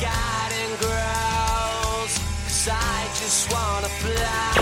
garden 0.00 0.70
grows. 0.78 2.12
Cause 2.44 2.68
I 2.72 3.04
just 3.20 3.52
wanna 3.52 3.88
fly. 3.88 4.59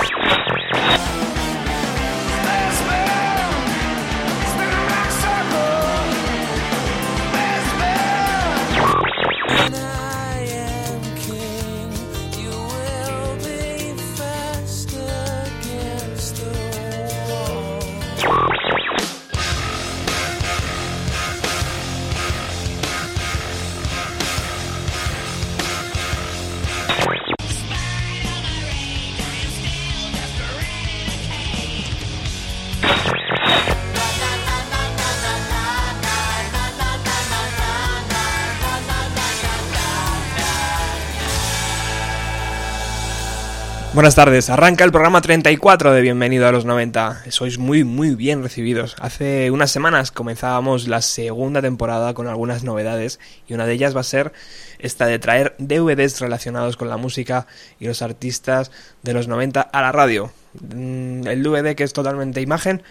Buenas 43.99 44.15
tardes, 44.15 44.49
arranca 44.49 44.85
el 44.85 44.93
programa 44.93 45.21
34 45.21 45.93
de 45.93 46.01
Bienvenido 46.01 46.47
a 46.47 46.53
los 46.53 46.65
90. 46.65 47.25
Sois 47.31 47.59
muy 47.59 47.83
muy 47.83 48.15
bien 48.15 48.45
recibidos. 48.45 48.95
Hace 49.01 49.51
unas 49.51 49.73
semanas 49.73 50.13
comenzábamos 50.13 50.87
la 50.87 51.03
segunda 51.03 51.61
temporada 51.61 52.15
con 52.15 52.29
algunas 52.29 52.63
novedades 52.63 53.19
y 53.49 53.55
una 53.55 53.67
de 53.67 53.73
ellas 53.73 53.97
va 53.97 54.03
a 54.03 54.05
ser 54.05 54.33
esta 54.79 55.07
de 55.07 55.19
traer 55.19 55.57
DVDs 55.59 56.21
relacionados 56.21 56.77
con 56.77 56.89
la 56.89 56.97
música 56.97 57.49
y 57.81 57.89
los 57.89 58.01
artistas 58.01 58.71
de 59.03 59.15
los 59.15 59.27
90 59.27 59.63
a 59.63 59.83
la 59.83 59.91
radio. 59.91 60.31
Mm, 60.61 61.27
El 61.27 61.43
DVD 61.43 61.75
que 61.75 61.83
es 61.83 61.93
totalmente 61.93 62.41
imagen 62.41 62.85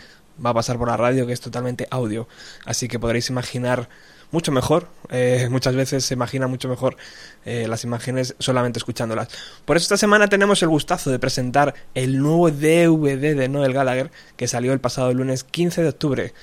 va 0.45 0.49
a 0.49 0.55
pasar 0.55 0.77
por 0.77 0.89
la 0.89 0.97
radio 0.97 1.25
que 1.25 1.31
es 1.31 1.39
totalmente 1.39 1.87
audio. 1.89 2.27
Así 2.65 2.89
que 2.89 2.99
podréis 2.99 3.29
imaginar 3.29 3.87
mucho 4.31 4.51
mejor. 4.51 4.87
eh, 5.09 5.47
muchas 5.51 5.75
veces 5.75 6.05
se 6.05 6.13
imagina 6.13 6.47
mucho 6.47 6.67
mejor 6.67 6.97
eh, 7.45 7.67
las 7.67 7.83
imágenes 7.83 8.35
solamente 8.39 8.79
escuchándolas. 8.79 9.29
Por 9.65 9.77
eso 9.77 9.85
esta 9.85 9.97
semana 9.97 10.27
tenemos 10.27 10.61
el 10.61 10.69
gustazo 10.69 11.11
de 11.11 11.19
presentar 11.19 11.73
el 11.93 12.19
nuevo 12.19 12.51
DVD 12.51 13.35
de 13.35 13.49
Noel 13.49 13.73
Gallagher 13.73 14.11
que 14.35 14.47
salió 14.47 14.73
el 14.73 14.79
pasado 14.79 15.13
lunes 15.13 15.43
15 15.43 15.81
de 15.83 15.89
octubre. 15.89 16.33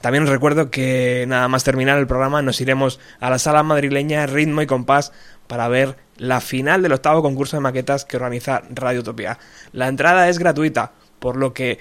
También 0.00 0.24
os 0.24 0.30
recuerdo 0.30 0.70
que 0.70 1.26
nada 1.28 1.46
más 1.48 1.62
terminar 1.62 1.98
el 1.98 2.06
programa 2.06 2.40
nos 2.40 2.60
iremos 2.60 3.00
a 3.20 3.28
la 3.28 3.38
sala 3.38 3.62
madrileña 3.62 4.26
Ritmo 4.26 4.62
y 4.62 4.66
Compás 4.66 5.12
para 5.46 5.68
ver 5.68 5.96
la 6.16 6.40
final 6.40 6.82
del 6.82 6.92
octavo 6.92 7.22
concurso 7.22 7.56
de 7.56 7.60
maquetas 7.60 8.06
que 8.06 8.16
organiza 8.16 8.62
Radio 8.70 9.00
Utopía. 9.00 9.38
La 9.72 9.88
entrada 9.88 10.28
es 10.28 10.38
gratuita, 10.38 10.92
por 11.18 11.36
lo 11.36 11.52
que 11.52 11.78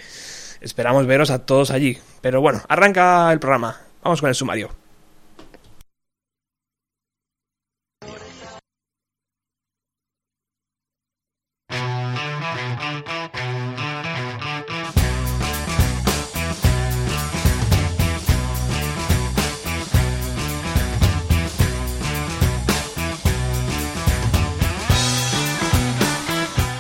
esperamos 0.59 1.05
veros 1.05 1.29
a 1.29 1.45
todos 1.45 1.71
allí. 1.71 1.97
Pero 2.21 2.41
bueno, 2.41 2.61
arranca 2.67 3.31
el 3.31 3.39
programa. 3.39 3.77
Vamos 4.03 4.19
con 4.19 4.29
el 4.29 4.35
sumario. 4.35 4.78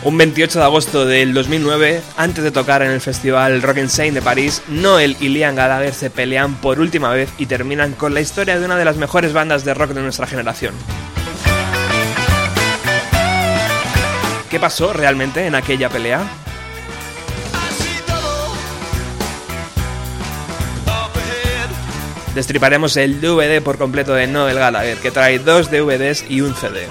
Un 0.09 0.17
28 0.17 0.57
de 0.57 0.65
agosto 0.65 1.05
del 1.05 1.35
2009, 1.35 2.01
antes 2.17 2.43
de 2.43 2.49
tocar 2.49 2.81
en 2.81 2.89
el 2.89 2.99
festival 2.99 3.61
Rock 3.61 3.77
and 3.77 3.89
Seine 3.89 4.15
de 4.15 4.23
París, 4.23 4.63
Noel 4.67 5.15
y 5.19 5.29
Liam 5.29 5.53
Gallagher 5.53 5.93
se 5.93 6.09
pelean 6.09 6.55
por 6.55 6.79
última 6.79 7.11
vez 7.11 7.29
y 7.37 7.45
terminan 7.45 7.91
con 7.91 8.15
la 8.15 8.19
historia 8.19 8.57
de 8.57 8.65
una 8.65 8.75
de 8.75 8.85
las 8.85 8.97
mejores 8.97 9.33
bandas 9.33 9.63
de 9.65 9.75
rock 9.75 9.91
de 9.91 10.01
nuestra 10.01 10.25
generación. 10.25 10.73
¿Qué 14.49 14.59
pasó 14.59 14.93
realmente 14.93 15.45
en 15.45 15.53
aquella 15.53 15.89
pelea? 15.89 16.27
Destriparemos 22.33 22.97
el 22.97 23.21
DVD 23.21 23.61
por 23.61 23.77
completo 23.77 24.15
de 24.15 24.25
Noel 24.25 24.57
Gallagher, 24.57 24.97
que 24.97 25.11
trae 25.11 25.37
dos 25.37 25.69
DVDs 25.69 26.25
y 26.27 26.41
un 26.41 26.55
CD. 26.55 26.87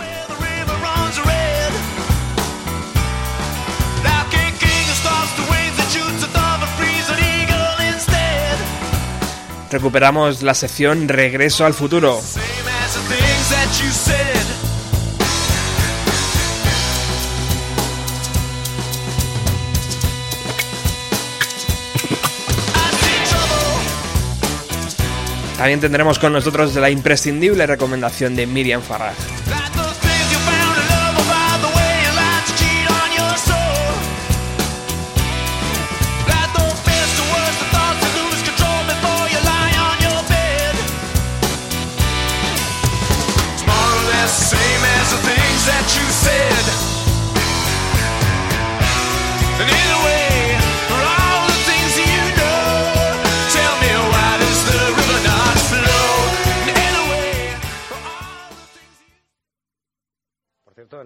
Recuperamos 9.70 10.42
la 10.42 10.54
sección 10.54 11.08
Regreso 11.08 11.66
al 11.66 11.74
futuro. 11.74 12.20
También 25.58 25.80
tendremos 25.80 26.20
con 26.20 26.32
nosotros 26.32 26.74
la 26.76 26.88
imprescindible 26.88 27.66
recomendación 27.66 28.36
de 28.36 28.46
Miriam 28.46 28.80
Farrag. 28.80 29.16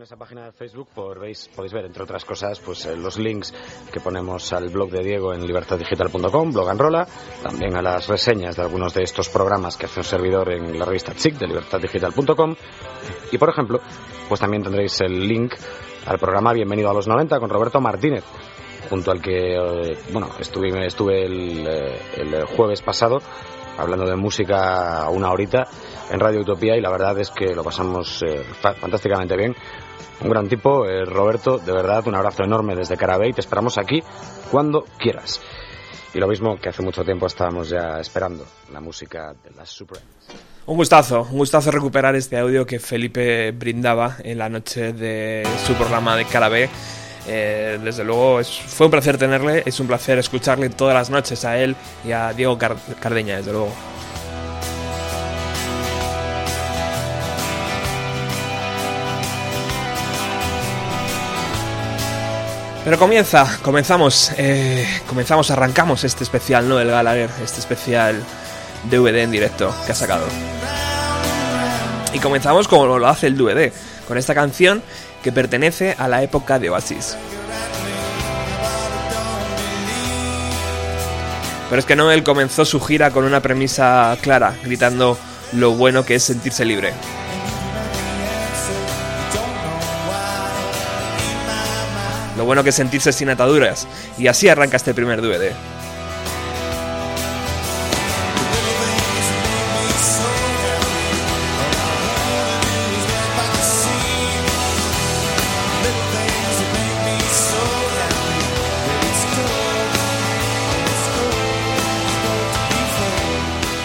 En 0.03 0.07
esa 0.07 0.17
página 0.17 0.47
de 0.47 0.53
Facebook 0.53 0.89
veis- 1.21 1.49
podéis 1.55 1.73
ver, 1.73 1.85
entre 1.85 2.03
otras 2.03 2.25
cosas, 2.25 2.59
pues 2.59 2.85
eh, 2.87 2.97
los 2.97 3.19
links 3.19 3.55
que 3.93 4.01
ponemos 4.01 4.53
al 4.53 4.69
blog 4.69 4.91
de 4.91 5.01
Diego 5.05 5.33
en 5.33 5.47
libertaddigital.com, 5.47 6.53
blog 6.53 6.69
and 6.71 6.81
rolla, 6.81 7.07
también 7.41 7.77
a 7.77 7.83
las 7.83 8.09
reseñas 8.09 8.57
de 8.57 8.63
algunos 8.63 8.95
de 8.95 9.05
estos 9.05 9.29
programas 9.29 9.77
que 9.77 9.87
hace 9.87 10.01
un 10.01 10.05
servidor 10.05 10.51
en 10.51 10.77
la 10.77 10.85
revista 10.85 11.15
Chic 11.15 11.37
de 11.39 11.47
libertaddigital.com. 11.47 12.57
Y, 13.31 13.39
por 13.39 13.51
ejemplo, 13.51 13.81
pues 14.29 14.41
también 14.41 14.65
tendréis 14.65 15.01
el 15.03 15.29
link 15.29 15.55
al 16.07 16.19
programa 16.19 16.53
Bienvenido 16.53 16.91
a 16.91 16.95
los 16.95 17.07
90 17.07 17.39
con 17.39 17.49
Roberto 17.49 17.81
Martínez, 17.81 18.25
junto 18.91 19.13
al 19.13 19.23
que, 19.23 19.55
eh, 19.55 19.99
bueno, 20.13 20.31
estuve, 20.41 20.85
estuve 20.85 21.25
el, 21.27 21.65
eh, 21.65 22.01
el 22.17 22.45
jueves 22.47 22.83
pasado 22.83 23.19
hablando 23.79 24.05
de 24.05 24.17
música 24.17 25.09
una 25.11 25.31
horita 25.31 25.67
en 26.11 26.21
Radio 26.21 26.41
Utopía 26.41 26.77
y 26.77 26.81
la 26.83 26.91
verdad 26.91 27.19
es 27.19 27.31
que 27.31 27.55
lo 27.55 27.65
pasamos 27.65 28.23
eh, 28.23 28.43
fa- 28.61 28.75
fantásticamente 28.75 29.35
bien. 29.35 29.57
Un 30.21 30.31
gran 30.31 30.49
tipo, 30.49 30.87
eh, 30.87 31.05
Roberto, 31.05 31.59
de 31.59 31.73
verdad, 31.73 32.07
un 32.07 32.15
abrazo 32.15 32.45
enorme 32.45 32.77
desde 32.77 32.97
Carabé 32.97 33.29
y 33.29 33.33
te 33.33 33.41
esperamos 33.41 33.77
aquí 33.79 34.03
cuando 34.51 34.85
quieras. 34.99 35.41
Y 36.15 36.19
lo 36.19 36.29
mismo 36.29 36.59
que 36.61 36.69
hace 36.69 36.83
mucho 36.83 37.05
tiempo 37.05 37.27
estábamos 37.27 37.71
ya 37.71 37.99
esperando, 37.99 38.47
la 38.73 38.81
música 38.81 39.33
de 39.43 39.51
las 39.57 39.69
Supremes. 39.71 40.07
Un 40.67 40.77
gustazo, 40.77 41.23
un 41.31 41.39
gustazo 41.39 41.71
recuperar 41.73 42.15
este 42.15 42.39
audio 42.39 42.65
que 42.65 42.79
Felipe 42.79 43.51
brindaba 43.51 44.17
en 44.23 44.39
la 44.39 44.49
noche 44.49 44.93
de 44.93 45.43
su 45.67 45.75
programa 45.75 46.15
de 46.17 46.25
Carabé. 46.27 46.69
Eh, 47.27 47.79
desde 47.83 48.05
luego 48.05 48.41
fue 48.45 48.87
un 48.87 48.91
placer 48.93 49.17
tenerle, 49.17 49.63
es 49.67 49.81
un 49.81 49.87
placer 49.87 50.19
escucharle 50.19 50.69
todas 50.71 50.95
las 50.95 51.09
noches 51.11 51.45
a 51.45 51.57
él 51.59 51.75
y 52.05 52.13
a 52.13 52.33
Diego 52.33 52.59
Car- 52.59 52.77
Cardeña, 53.01 53.39
desde 53.39 53.53
luego. 53.53 53.71
Pero 62.85 62.99
comienza, 62.99 63.59
comenzamos, 63.63 64.33
eh, 64.39 64.85
comenzamos, 65.07 65.53
arrancamos 65.53 66.03
este 66.03 66.25
especial 66.25 66.69
Noel 66.69 66.91
Gallagher, 66.91 67.31
este 67.43 67.61
especial 67.61 68.21
DVD 68.91 69.19
en 69.19 69.31
directo 69.31 69.73
que 69.87 69.93
ha 69.93 69.95
sacado. 69.95 70.27
Y 72.13 72.19
comenzamos 72.19 72.67
como 72.67 72.99
lo 72.99 73.07
hace 73.07 73.29
el 73.29 73.37
DVD, 73.37 73.73
con 74.09 74.19
esta 74.19 74.35
canción 74.35 74.83
que 75.23 75.31
pertenece 75.31 75.95
a 75.97 76.09
la 76.09 76.25
época 76.25 76.59
de 76.59 76.71
Oasis. 76.71 77.17
Pero 81.71 81.79
es 81.79 81.87
que 81.87 81.97
Noel 81.97 82.25
comenzó 82.25 82.65
su 82.65 82.81
gira 82.81 83.13
con 83.13 83.25
una 83.25 83.41
premisa 83.41 84.17
clara, 84.21 84.55
gritando 84.65 85.17
lo 85.53 85.71
bueno 85.71 86.05
que 86.05 86.17
es 86.17 86.25
sentirse 86.25 86.65
libre. 86.65 86.93
Lo 92.37 92.45
bueno 92.45 92.63
que 92.63 92.71
es 92.71 92.75
sentirse 92.75 93.13
sin 93.13 93.29
ataduras. 93.29 93.87
Y 94.19 94.27
así 94.27 94.49
arranca 94.49 94.77
este 94.77 94.95
primer 94.95 95.21
DVD. 95.21 95.53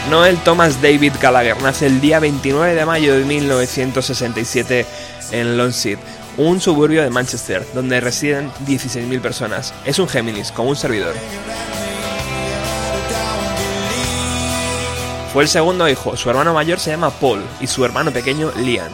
Noel 0.09 0.38
Thomas 0.38 0.81
David 0.81 1.13
Gallagher 1.21 1.61
nace 1.61 1.85
el 1.85 1.99
día 1.99 2.19
29 2.19 2.75
de 2.75 2.85
mayo 2.85 3.13
de 3.13 3.25
1967 3.25 4.85
en 5.31 5.57
Longseat, 5.57 5.99
un 6.37 6.61
suburbio 6.61 7.03
de 7.03 7.09
Manchester, 7.09 7.65
donde 7.73 7.99
residen 7.99 8.51
16.000 8.65 9.21
personas. 9.21 9.73
Es 9.85 9.99
un 9.99 10.07
Géminis, 10.07 10.51
como 10.51 10.69
un 10.69 10.75
servidor. 10.75 11.15
Fue 15.33 15.43
el 15.43 15.49
segundo 15.49 15.87
hijo, 15.89 16.15
su 16.15 16.29
hermano 16.29 16.53
mayor 16.53 16.79
se 16.79 16.91
llama 16.91 17.09
Paul 17.09 17.43
y 17.59 17.67
su 17.67 17.83
hermano 17.83 18.11
pequeño 18.11 18.51
Liam. 18.57 18.91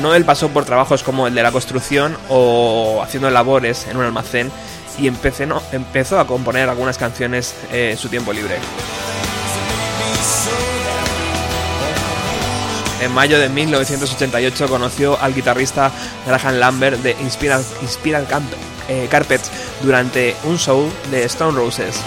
Noel 0.00 0.24
pasó 0.24 0.48
por 0.48 0.64
trabajos 0.64 1.04
como 1.04 1.28
el 1.28 1.34
de 1.34 1.42
la 1.44 1.52
construcción 1.52 2.16
o 2.28 3.00
haciendo 3.02 3.30
labores 3.30 3.86
en 3.86 3.96
un 3.96 4.04
almacén 4.04 4.50
y 4.98 5.06
empecé, 5.06 5.46
no, 5.46 5.62
empezó 5.70 6.18
a 6.18 6.26
componer 6.26 6.68
algunas 6.68 6.98
canciones 6.98 7.54
eh, 7.72 7.92
en 7.92 7.96
su 7.96 8.08
tiempo 8.08 8.32
libre. 8.32 8.56
En 13.02 13.10
mayo 13.10 13.40
de 13.40 13.48
1988 13.48 14.68
conoció 14.68 15.20
al 15.20 15.34
guitarrista 15.34 15.90
Graham 16.24 16.54
Lambert 16.54 17.02
de 17.02 17.16
Inspiral, 17.20 17.64
Inspiral 17.82 18.28
eh, 18.88 19.08
Carpets 19.10 19.50
durante 19.82 20.36
un 20.44 20.56
show 20.56 20.88
de 21.10 21.24
Stone 21.24 21.58
Roses. 21.58 22.00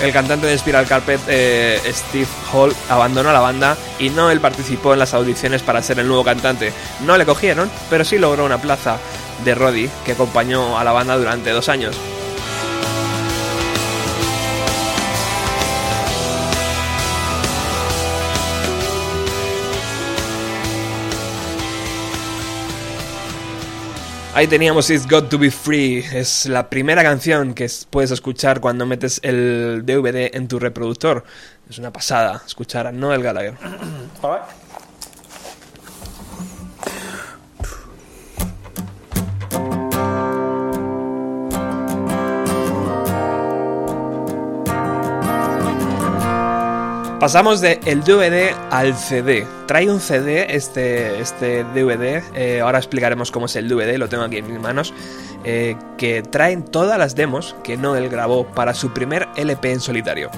El 0.00 0.12
cantante 0.12 0.46
de 0.46 0.56
Spiral 0.56 0.86
Carpet, 0.86 1.20
eh, 1.26 1.80
Steve 1.92 2.28
Hall, 2.52 2.76
abandonó 2.88 3.32
la 3.32 3.40
banda 3.40 3.76
y 3.98 4.10
Noel 4.10 4.38
participó 4.38 4.92
en 4.92 5.00
las 5.00 5.12
audiciones 5.14 5.62
para 5.62 5.82
ser 5.82 5.98
el 5.98 6.06
nuevo 6.06 6.22
cantante. 6.22 6.72
No 7.04 7.16
le 7.16 7.26
cogieron, 7.26 7.68
pero 7.90 8.04
sí 8.04 8.18
logró 8.18 8.44
una 8.44 8.58
plaza 8.58 8.98
de 9.44 9.54
Roddy 9.54 9.88
que 10.04 10.12
acompañó 10.12 10.78
a 10.78 10.84
la 10.84 10.92
banda 10.92 11.16
durante 11.16 11.50
dos 11.50 11.68
años. 11.68 11.96
Ahí 24.34 24.48
teníamos 24.48 24.90
It's 24.90 25.06
Got 25.08 25.28
to 25.28 25.38
Be 25.38 25.50
Free. 25.52 26.04
Es 26.12 26.46
la 26.46 26.68
primera 26.68 27.04
canción 27.04 27.54
que 27.54 27.64
es- 27.66 27.86
puedes 27.88 28.10
escuchar 28.10 28.60
cuando 28.60 28.84
metes 28.84 29.20
el 29.22 29.82
DVD 29.86 30.30
en 30.36 30.48
tu 30.48 30.58
reproductor. 30.58 31.22
Es 31.70 31.78
una 31.78 31.92
pasada 31.92 32.42
escuchar 32.44 32.88
a 32.88 32.92
Noel 32.92 33.22
Gallagher. 33.22 33.54
Pasamos 47.24 47.62
de 47.62 47.80
el 47.86 48.04
DVD 48.04 48.54
al 48.70 48.94
CD. 48.94 49.46
Trae 49.66 49.90
un 49.90 49.98
CD 49.98 50.54
este, 50.54 51.20
este 51.22 51.64
DVD. 51.64 52.22
eh, 52.34 52.60
ahora 52.60 52.76
explicaremos 52.76 53.30
cómo 53.30 53.46
es 53.46 53.56
el 53.56 53.66
DVD, 53.66 53.96
lo 53.96 54.10
tengo 54.10 54.24
aquí 54.24 54.36
en 54.36 54.46
mis 54.46 54.60
manos. 54.60 54.92
eh, 55.42 55.74
que 55.96 56.20
traen 56.20 56.66
todas 56.66 56.98
las 56.98 57.14
demos 57.14 57.56
que 57.64 57.78
Noel 57.78 58.10
grabó 58.10 58.44
para 58.44 58.74
su 58.74 58.92
primer 58.92 59.26
LP 59.36 59.72
en 59.72 59.80
solitario. 59.80 60.30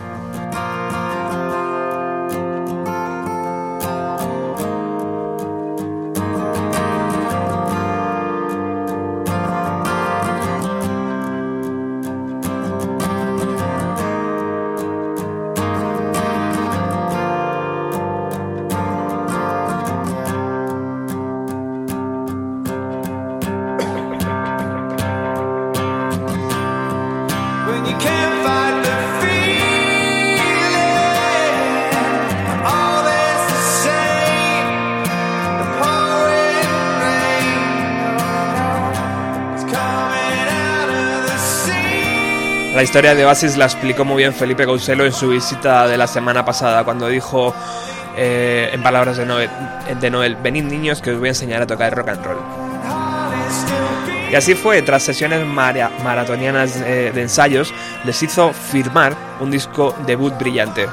La 42.77 42.83
historia 42.83 43.15
de 43.15 43.25
Oasis 43.25 43.57
la 43.57 43.65
explicó 43.65 44.05
muy 44.05 44.19
bien 44.19 44.35
Felipe 44.35 44.67
Couselo 44.67 45.07
en 45.07 45.13
su 45.15 45.31
visita 45.31 45.89
de 45.89 45.97
la 45.97 46.07
semana 46.07 46.45
pasada, 46.45 46.85
cuando 46.85 47.09
dijo, 47.09 47.55
eh, 48.19 48.69
en 48.71 48.83
palabras 48.83 49.17
de 49.17 49.25
Noel, 49.25 49.49
de 49.99 50.11
Noel, 50.11 50.37
venid 50.37 50.65
niños 50.65 51.01
que 51.01 51.13
os 51.13 51.19
voy 51.19 51.29
a 51.29 51.31
enseñar 51.31 51.63
a 51.63 51.67
tocar 51.67 51.97
rock 51.97 52.09
and 52.09 52.27
roll. 52.27 52.66
Y 54.37 54.39
así 54.39 54.55
fue, 54.55 54.83
tras 54.83 55.03
sesiones 55.03 55.47
mara- 55.47 55.91
maratonianas 56.05 56.77
eh, 56.85 57.11
de 57.15 57.23
ensayos, 57.23 57.73
les 58.05 58.23
hizo 58.23 58.53
firmar 58.53 59.17
un 59.41 59.51
disco 59.51 59.95
debut 60.07 60.35
brillante. 60.39 60.87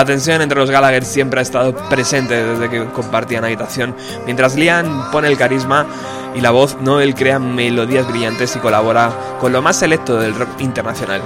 La 0.00 0.06
tensión 0.06 0.40
entre 0.40 0.58
los 0.58 0.70
Gallagher 0.70 1.04
siempre 1.04 1.40
ha 1.40 1.42
estado 1.42 1.76
presente 1.90 2.42
desde 2.42 2.70
que 2.70 2.86
compartían 2.86 3.44
habitación. 3.44 3.94
Mientras 4.24 4.56
Liam 4.56 5.10
pone 5.10 5.28
el 5.28 5.36
carisma 5.36 5.86
y 6.34 6.40
la 6.40 6.52
voz, 6.52 6.78
Noel 6.80 7.14
crea 7.14 7.38
melodías 7.38 8.08
brillantes 8.08 8.56
y 8.56 8.60
colabora 8.60 9.12
con 9.40 9.52
lo 9.52 9.60
más 9.60 9.76
selecto 9.76 10.18
del 10.18 10.34
rock 10.34 10.58
internacional. 10.60 11.20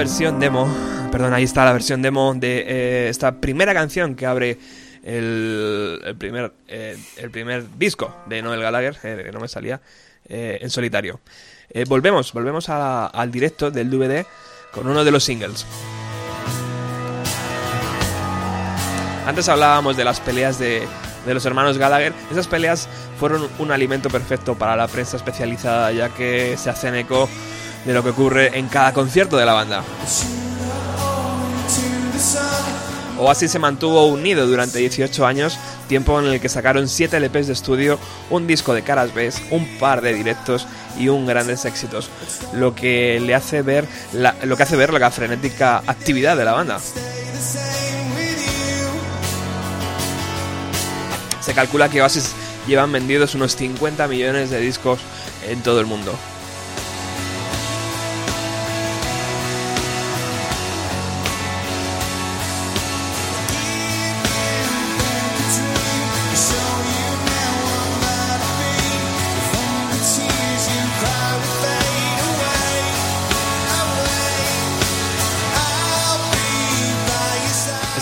Versión 0.00 0.40
demo, 0.40 0.66
perdón, 1.12 1.34
ahí 1.34 1.44
está 1.44 1.62
la 1.66 1.74
versión 1.74 2.00
demo 2.00 2.32
de 2.34 2.64
eh, 2.66 3.08
esta 3.10 3.32
primera 3.32 3.74
canción 3.74 4.14
que 4.14 4.24
abre 4.24 4.56
el, 5.04 6.00
el 6.02 6.16
primer, 6.16 6.54
eh, 6.68 6.96
el 7.18 7.30
primer 7.30 7.76
disco 7.76 8.16
de 8.24 8.40
Noel 8.40 8.62
Gallagher, 8.62 8.96
eh, 9.02 9.24
que 9.26 9.30
no 9.30 9.40
me 9.40 9.48
salía, 9.48 9.82
eh, 10.26 10.58
en 10.62 10.70
solitario. 10.70 11.20
Eh, 11.68 11.84
volvemos, 11.86 12.32
volvemos 12.32 12.70
al 12.70 13.30
directo 13.30 13.70
del 13.70 13.90
DVD 13.90 14.24
con 14.72 14.88
uno 14.88 15.04
de 15.04 15.10
los 15.10 15.22
singles. 15.22 15.66
Antes 19.26 19.50
hablábamos 19.50 19.98
de 19.98 20.04
las 20.04 20.18
peleas 20.18 20.58
de, 20.58 20.88
de 21.26 21.34
los 21.34 21.44
hermanos 21.44 21.76
Gallagher. 21.76 22.14
Esas 22.32 22.46
peleas 22.46 22.88
fueron 23.18 23.46
un 23.58 23.70
alimento 23.70 24.08
perfecto 24.08 24.54
para 24.54 24.76
la 24.76 24.88
prensa 24.88 25.18
especializada, 25.18 25.92
ya 25.92 26.08
que 26.08 26.56
se 26.56 26.70
hacen 26.70 26.94
eco 26.94 27.28
de 27.84 27.94
lo 27.94 28.02
que 28.02 28.10
ocurre 28.10 28.58
en 28.58 28.68
cada 28.68 28.92
concierto 28.92 29.36
de 29.36 29.46
la 29.46 29.54
banda. 29.54 29.82
Oasis 33.20 33.50
se 33.50 33.58
mantuvo 33.58 34.06
unido 34.06 34.46
durante 34.46 34.78
18 34.78 35.26
años, 35.26 35.58
tiempo 35.88 36.18
en 36.18 36.26
el 36.26 36.40
que 36.40 36.48
sacaron 36.48 36.88
7 36.88 37.20
LPs 37.20 37.48
de 37.48 37.52
estudio, 37.52 37.98
un 38.30 38.46
disco 38.46 38.72
de 38.72 38.82
caras 38.82 39.12
B, 39.12 39.30
un 39.50 39.66
par 39.78 40.00
de 40.00 40.14
directos 40.14 40.66
y 40.98 41.08
un 41.08 41.26
grandes 41.26 41.66
éxitos, 41.66 42.08
lo 42.54 42.74
que 42.74 43.20
le 43.20 43.34
hace 43.34 43.60
ver 43.60 43.86
la, 44.14 44.34
lo 44.44 44.56
que 44.56 44.62
hace 44.62 44.76
ver 44.76 44.92
la 44.92 45.10
frenética 45.10 45.82
actividad 45.86 46.36
de 46.36 46.44
la 46.44 46.52
banda. 46.52 46.78
Se 51.40 51.54
calcula 51.54 51.90
que 51.90 52.00
Oasis 52.00 52.32
llevan 52.66 52.92
vendidos 52.92 53.34
unos 53.34 53.54
50 53.56 54.08
millones 54.08 54.50
de 54.50 54.60
discos 54.60 55.00
en 55.46 55.62
todo 55.62 55.80
el 55.80 55.86
mundo. 55.86 56.14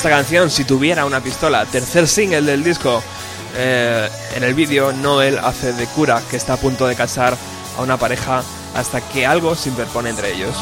Canción, 0.08 0.50
si 0.50 0.64
tuviera 0.64 1.04
una 1.04 1.20
pistola, 1.20 1.66
tercer 1.66 2.08
single 2.08 2.40
del 2.40 2.64
disco, 2.64 3.02
eh, 3.54 4.08
en 4.34 4.42
el 4.42 4.54
vídeo 4.54 4.90
Noel 4.90 5.38
hace 5.38 5.74
de 5.74 5.86
cura 5.86 6.22
que 6.30 6.36
está 6.38 6.54
a 6.54 6.56
punto 6.56 6.86
de 6.86 6.96
casar 6.96 7.36
a 7.76 7.82
una 7.82 7.98
pareja 7.98 8.42
hasta 8.74 9.02
que 9.02 9.26
algo 9.26 9.54
se 9.54 9.68
interpone 9.68 10.08
entre 10.08 10.32
ellos. 10.34 10.56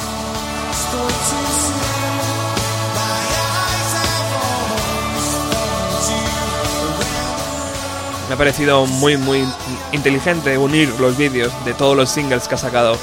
Me 8.28 8.34
ha 8.34 8.36
parecido 8.36 8.86
muy 8.86 9.16
muy 9.16 9.44
inteligente 9.92 10.58
unir 10.58 10.88
los 10.98 11.16
vídeos 11.16 11.52
de 11.64 11.72
todos 11.72 11.96
los 11.96 12.10
singles 12.10 12.48
que 12.48 12.56
ha 12.56 12.58
sacado 12.58 12.98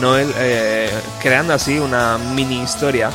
Noel, 0.00 0.32
eh, 0.36 0.90
creando 1.20 1.52
así 1.52 1.78
una 1.78 2.16
mini 2.16 2.62
historia 2.62 3.10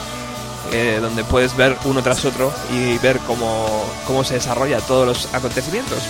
eh, 0.71 0.99
donde 1.01 1.23
puedes 1.23 1.55
ver 1.55 1.75
uno 1.85 2.01
tras 2.01 2.25
otro 2.25 2.51
y 2.71 2.97
ver 2.99 3.19
cómo, 3.19 3.85
cómo 4.05 4.23
se 4.23 4.35
desarrolla 4.35 4.79
todos 4.79 5.07
los 5.07 5.33
acontecimientos. 5.33 6.03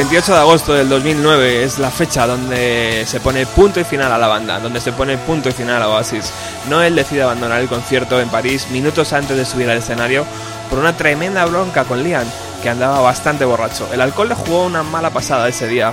28 0.00 0.32
de 0.32 0.38
agosto 0.38 0.72
del 0.72 0.88
2009 0.88 1.62
es 1.62 1.78
la 1.78 1.90
fecha 1.90 2.26
donde 2.26 3.04
se 3.06 3.20
pone 3.20 3.44
punto 3.44 3.80
y 3.80 3.84
final 3.84 4.10
a 4.10 4.16
la 4.16 4.28
banda, 4.28 4.58
donde 4.58 4.80
se 4.80 4.92
pone 4.92 5.18
punto 5.18 5.50
y 5.50 5.52
final 5.52 5.82
a 5.82 5.90
Oasis. 5.90 6.32
Noel 6.70 6.94
decide 6.94 7.22
abandonar 7.22 7.60
el 7.60 7.68
concierto 7.68 8.18
en 8.18 8.30
París 8.30 8.68
minutos 8.70 9.12
antes 9.12 9.36
de 9.36 9.44
subir 9.44 9.68
al 9.68 9.76
escenario 9.76 10.24
por 10.70 10.78
una 10.78 10.96
tremenda 10.96 11.44
bronca 11.44 11.84
con 11.84 12.02
Liam, 12.02 12.24
que 12.62 12.70
andaba 12.70 13.02
bastante 13.02 13.44
borracho. 13.44 13.88
El 13.92 14.00
alcohol 14.00 14.30
le 14.30 14.36
jugó 14.36 14.64
una 14.64 14.82
mala 14.82 15.10
pasada 15.10 15.46
ese 15.48 15.68
día 15.68 15.92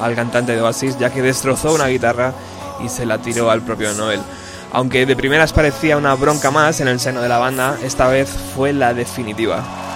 al 0.00 0.14
cantante 0.14 0.54
de 0.54 0.62
Oasis, 0.62 0.96
ya 0.96 1.10
que 1.10 1.20
destrozó 1.20 1.74
una 1.74 1.88
guitarra 1.88 2.34
y 2.78 2.88
se 2.88 3.06
la 3.06 3.18
tiró 3.18 3.50
al 3.50 3.62
propio 3.62 3.92
Noel. 3.94 4.20
Aunque 4.70 5.04
de 5.04 5.16
primeras 5.16 5.52
parecía 5.52 5.96
una 5.96 6.14
bronca 6.14 6.52
más 6.52 6.80
en 6.80 6.86
el 6.86 7.00
seno 7.00 7.22
de 7.22 7.28
la 7.28 7.38
banda, 7.38 7.76
esta 7.82 8.06
vez 8.06 8.30
fue 8.54 8.72
la 8.72 8.94
definitiva. 8.94 9.87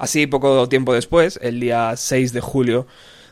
Así, 0.00 0.26
poco 0.26 0.66
tiempo 0.66 0.94
después, 0.94 1.38
el 1.42 1.60
día 1.60 1.92
6 1.94 2.32
de 2.32 2.40
julio 2.40 2.86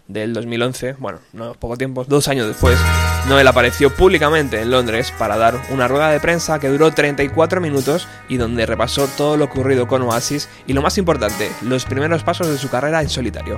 del 0.06 0.34
2011, 0.34 0.96
bueno, 0.98 1.20
no 1.32 1.54
poco 1.54 1.78
tiempo, 1.78 2.04
dos 2.04 2.28
años 2.28 2.46
después, 2.46 2.78
Noel 3.26 3.48
apareció 3.48 3.88
públicamente 3.88 4.60
en 4.60 4.70
Londres 4.70 5.10
para 5.18 5.38
dar 5.38 5.58
una 5.70 5.88
rueda 5.88 6.10
de 6.10 6.20
prensa 6.20 6.58
que 6.58 6.68
duró 6.68 6.90
34 6.90 7.62
minutos 7.62 8.06
y 8.28 8.36
donde 8.36 8.66
repasó 8.66 9.08
todo 9.16 9.38
lo 9.38 9.46
ocurrido 9.46 9.88
con 9.88 10.02
Oasis 10.02 10.46
y 10.66 10.74
lo 10.74 10.82
más 10.82 10.98
importante, 10.98 11.50
los 11.62 11.86
primeros 11.86 12.22
pasos 12.22 12.48
de 12.48 12.58
su 12.58 12.68
carrera 12.68 13.00
en 13.00 13.08
solitario. 13.08 13.56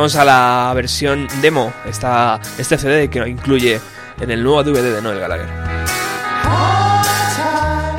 Volvemos 0.00 0.16
a 0.16 0.24
la 0.24 0.72
versión 0.74 1.28
demo, 1.42 1.74
esta, 1.84 2.40
este 2.56 2.78
CD 2.78 3.10
que 3.10 3.18
incluye 3.28 3.78
en 4.18 4.30
el 4.30 4.42
nuevo 4.42 4.64
DVD 4.64 4.94
de 4.94 5.02
Noel 5.02 5.20
Gallagher. 5.20 5.48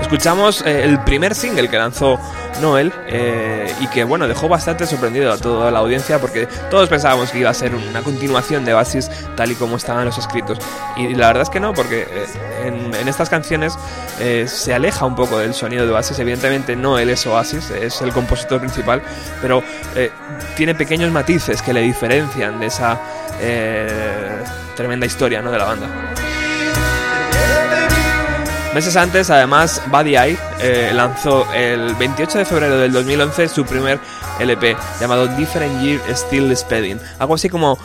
Escuchamos 0.02 0.64
eh, 0.66 0.84
el 0.84 1.00
primer 1.04 1.36
single 1.36 1.70
que 1.70 1.78
lanzó 1.78 2.20
Noel 2.60 2.92
eh, 3.06 3.72
y 3.82 3.88
que 3.88 4.04
bueno 4.04 4.28
dejó 4.28 4.50
bastante 4.50 4.88
sorprendido 4.88 5.32
a 5.32 5.38
toda 5.38 5.70
la 5.70 5.78
audiencia 5.78 6.20
porque 6.20 6.48
todos 6.72 6.90
pensábamos 6.90 7.30
que 7.30 7.38
iba 7.38 7.52
a 7.52 7.54
ser 7.54 7.76
una 7.76 8.02
continuación 8.02 8.66
de 8.66 8.74
Oasis 8.74 9.12
tal 9.38 9.52
y 9.52 9.56
como 9.56 9.78
estaban 9.78 10.04
los 10.04 10.18
escritos 10.18 10.58
y 10.98 11.14
la 11.14 11.28
verdad 11.28 11.44
es 11.44 11.50
que 11.52 11.60
no 11.60 11.72
porque 11.74 12.08
eh, 12.10 12.94
en 13.00 13.08
estas 13.08 13.30
canciones 13.30 13.78
eh, 14.24 14.48
se 14.48 14.72
aleja 14.72 15.04
un 15.08 15.16
poco 15.16 15.40
del 15.40 15.56
sonido 15.56 15.84
de 15.88 15.92
Oasis 15.92 16.20
evidentemente 16.20 16.76
no 16.76 17.00
él 17.00 17.10
es 17.10 17.26
Oasis 17.26 17.72
es 17.72 18.04
el 18.04 18.12
compositor 18.12 18.60
principal 18.60 19.02
pero 19.42 19.64
eh, 19.96 20.12
tiene 20.56 20.76
pequeños 20.76 21.12
matices 21.12 21.64
que 21.64 21.74
le 21.74 21.82
diferencian 21.82 22.60
de 22.60 22.68
esa 22.68 23.02
eh, 23.40 24.44
tremenda 24.76 25.08
historia 25.08 25.42
¿no? 25.42 25.52
de 25.52 25.58
la 25.58 25.66
banda 25.66 25.88
Meses 28.76 28.96
antes, 28.96 29.30
además, 29.30 29.82
Buddy 29.88 30.16
Eye 30.16 30.38
lanzó 30.94 31.46
el 31.54 31.94
28 31.96 32.38
de 32.38 32.46
febrero 32.46 32.78
del 32.78 32.94
2011 32.94 33.50
su 33.50 33.66
primer 33.66 34.00
LP 34.40 34.78
llamado 34.98 35.28
Different 35.28 35.82
Year 35.82 36.00
Still 36.16 36.56
Speeding. 36.56 36.98
Algo 37.20 37.36
así 37.36 37.50
como 37.50 37.78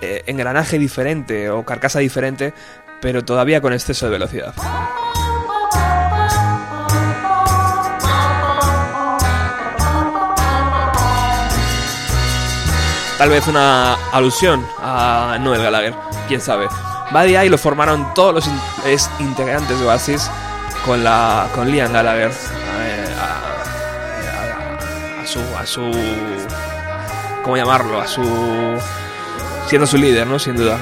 engranaje 0.00 0.80
diferente 0.80 1.48
o 1.48 1.64
carcasa 1.64 2.00
diferente, 2.00 2.54
pero 3.00 3.24
todavía 3.24 3.60
con 3.60 3.72
exceso 3.72 4.06
de 4.06 4.10
velocidad. 4.10 4.52
Tal 13.22 13.30
vez 13.30 13.46
una 13.46 13.94
alusión 14.10 14.66
a 14.82 15.36
Noel 15.38 15.62
Gallagher, 15.62 15.94
quién 16.26 16.40
sabe. 16.40 16.66
Buddy 17.12 17.36
Eye 17.36 17.48
lo 17.50 17.56
formaron 17.56 18.12
todos 18.14 18.34
los 18.34 18.50
ex 18.84 19.08
integrantes 19.20 19.78
de 19.78 19.86
Oasis 19.86 20.28
con 20.84 21.04
la 21.04 21.46
con 21.54 21.70
Liam 21.70 21.92
Gallagher 21.92 22.32
eh, 22.32 23.14
a, 23.20 25.20
a- 25.20 25.22
a 25.22 25.26
su 25.28 25.38
a 25.56 25.64
su 25.64 25.88
cómo 27.44 27.56
llamarlo 27.56 28.00
a 28.00 28.08
su 28.08 28.24
siendo 29.68 29.86
su 29.86 29.98
líder, 29.98 30.26
¿no? 30.26 30.40
Sin 30.40 30.56
duda. 30.56 30.76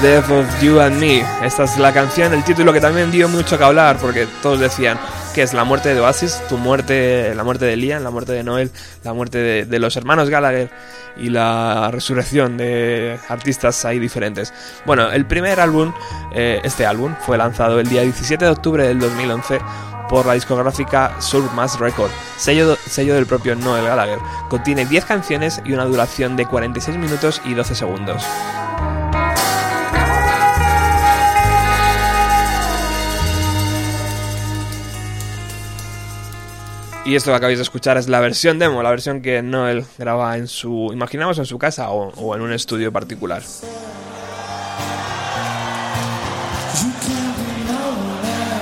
The 0.00 0.08
Death 0.08 0.30
of 0.30 0.60
You 0.60 0.80
and 0.80 0.98
Me. 0.98 1.24
Esta 1.44 1.64
es 1.64 1.78
la 1.78 1.92
canción, 1.92 2.34
el 2.34 2.42
título 2.42 2.72
que 2.72 2.80
también 2.80 3.12
dio 3.12 3.28
mucho 3.28 3.56
que 3.56 3.62
hablar 3.62 3.96
porque 3.98 4.26
todos 4.42 4.58
decían 4.58 4.98
que 5.32 5.42
es 5.42 5.54
la 5.54 5.62
muerte 5.62 5.94
de 5.94 6.00
Oasis, 6.00 6.42
tu 6.48 6.58
muerte, 6.58 7.32
la 7.32 7.44
muerte 7.44 7.64
de 7.66 7.76
Liam, 7.76 8.02
la 8.02 8.10
muerte 8.10 8.32
de 8.32 8.42
Noel, 8.42 8.72
la 9.04 9.12
muerte 9.12 9.64
de, 9.64 9.78
los 9.78 9.96
hermanos 9.96 10.30
Gallagher 10.30 10.68
y 11.16 11.28
la 11.28 11.90
resurrección 11.92 12.56
de 12.56 13.20
artistas 13.28 13.84
ahí 13.84 14.00
diferentes. 14.00 14.52
Bueno, 14.84 15.12
el 15.12 15.26
primer 15.26 15.60
álbum, 15.60 15.92
eh, 16.34 16.60
este 16.64 16.86
álbum, 16.86 17.14
fue 17.24 17.38
lanzado 17.38 17.78
el 17.78 17.88
día 17.88 18.02
17 18.02 18.44
de 18.44 18.50
octubre 18.50 18.88
del 18.88 18.98
2011 18.98 19.60
por 20.08 20.26
la 20.26 20.34
discográfica 20.34 21.20
Soul 21.20 21.48
Mass 21.54 21.78
Record, 21.78 22.10
sello, 22.36 22.76
sello 22.88 23.14
del 23.14 23.26
propio 23.26 23.54
Noel 23.54 23.84
Gallagher. 23.84 24.18
Contiene 24.48 24.86
10 24.86 25.04
canciones 25.04 25.62
y 25.64 25.72
una 25.72 25.84
duración 25.84 26.34
de 26.36 26.46
46 26.46 26.98
minutos 26.98 27.40
y 27.44 27.54
12 27.54 27.76
segundos. 27.76 28.24
Y 37.06 37.16
esto 37.16 37.30
que 37.30 37.36
acabáis 37.36 37.58
de 37.58 37.62
escuchar 37.64 37.98
es 37.98 38.08
la 38.08 38.20
versión 38.20 38.58
demo, 38.58 38.82
la 38.82 38.88
versión 38.88 39.20
que 39.20 39.42
Noel 39.42 39.84
graba 39.98 40.38
en 40.38 40.48
su, 40.48 40.88
imaginamos 40.90 41.38
en 41.38 41.44
su 41.44 41.58
casa 41.58 41.90
o, 41.90 42.34
en 42.34 42.40
un 42.40 42.50
estudio 42.50 42.90
particular. 42.90 43.42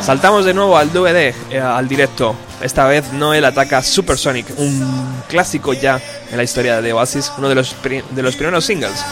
Saltamos 0.00 0.44
de 0.44 0.54
nuevo 0.54 0.76
al 0.76 0.92
DVD, 0.92 1.32
eh, 1.50 1.60
al 1.60 1.86
directo. 1.86 2.34
Esta 2.60 2.84
vez 2.86 3.12
Noel 3.12 3.44
ataca 3.44 3.80
Supersonic, 3.80 4.46
un 4.58 5.22
clásico 5.28 5.72
ya 5.72 6.00
en 6.32 6.36
la 6.36 6.42
historia 6.42 6.82
de 6.82 6.92
Oasis, 6.92 7.32
uno 7.38 7.48
de 7.48 7.54
los, 7.54 7.76
de 7.82 8.22
los 8.22 8.34
primeros 8.34 8.64
singles. 8.64 9.04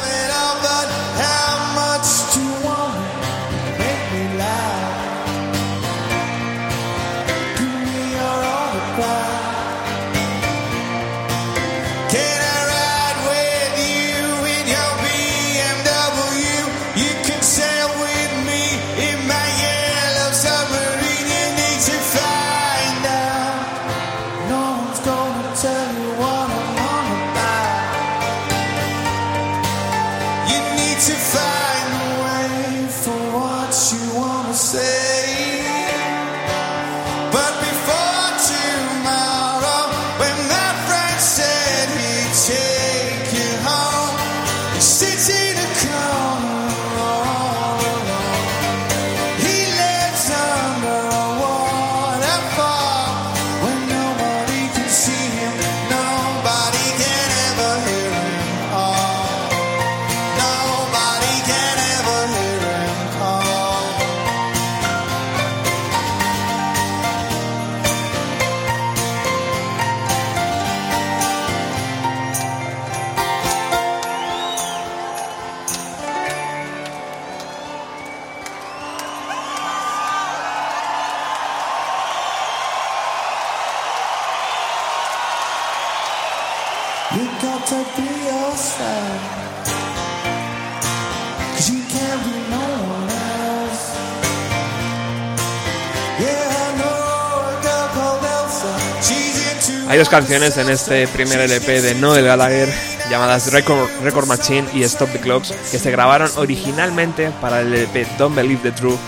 Dos 100.01 100.09
canciones 100.09 100.57
en 100.57 100.71
este 100.71 101.07
primer 101.09 101.41
LP 101.41 101.83
de 101.83 101.95
Noel 101.95 102.25
Gallagher 102.25 102.73
llamadas 103.11 103.53
Record, 103.53 104.27
Machine 104.27 104.67
y 104.73 104.83
Stop 104.83 105.11
the 105.13 105.21
Clocks 105.21 105.53
que 105.71 105.79
se 105.79 105.91
grabaron 105.91 106.31
originalmente 106.37 107.31
para 107.39 107.61
el 107.61 107.75
LP 107.75 108.07
Don't 108.17 108.35
Believe 108.35 108.63
the 108.63 108.73
Truth, 108.73 108.99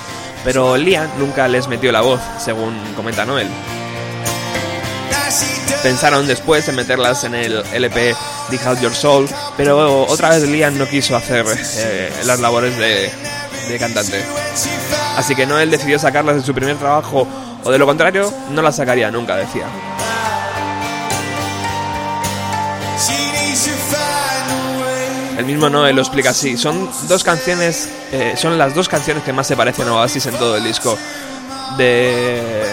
pero 0.44 0.76
Liam 0.76 1.08
nunca 1.18 1.48
les 1.48 1.66
metió 1.66 1.90
la 1.92 2.02
voz, 2.02 2.20
según 2.38 2.78
comenta 2.94 3.24
Noel. 3.24 3.48
Pensaron 5.82 6.26
después 6.26 6.68
en 6.68 6.76
meterlas 6.76 7.24
en 7.24 7.36
el 7.36 7.64
LP 7.72 8.14
Dig 8.50 8.62
Out 8.62 8.80
Your 8.80 8.94
Soul, 8.94 9.26
pero 9.56 10.02
otra 10.02 10.28
vez 10.28 10.42
Liam 10.42 10.76
no 10.76 10.86
quiso 10.86 11.16
hacer 11.16 11.46
eh, 11.78 12.12
las 12.26 12.38
labores 12.38 12.76
de, 12.76 13.10
cantante. 13.78 14.22
Así 15.16 15.34
que 15.34 15.46
Noel 15.46 15.70
decidió 15.70 15.98
sacarlas 15.98 16.36
de 16.36 16.42
su 16.42 16.52
primer 16.52 16.76
trabajo, 16.76 17.26
o 17.64 17.70
de 17.70 17.78
lo 17.78 17.86
contrario, 17.86 18.30
no 18.50 18.60
las 18.60 18.76
sacaría 18.76 19.10
nunca, 19.10 19.36
decía. 19.36 19.64
El 25.36 25.46
mismo 25.46 25.68
Noel 25.70 25.96
lo 25.96 26.02
explica 26.02 26.30
así. 26.30 26.56
Son 26.56 26.90
dos 27.08 27.24
canciones, 27.24 27.88
eh, 28.12 28.34
son 28.36 28.58
las 28.58 28.74
dos 28.74 28.88
canciones 28.88 29.22
que 29.24 29.32
más 29.32 29.46
se 29.46 29.56
parecen 29.56 29.88
a 29.88 29.94
Oasis 29.94 30.26
en 30.26 30.34
todo 30.36 30.56
el 30.56 30.64
disco. 30.64 30.96
de... 31.76 32.66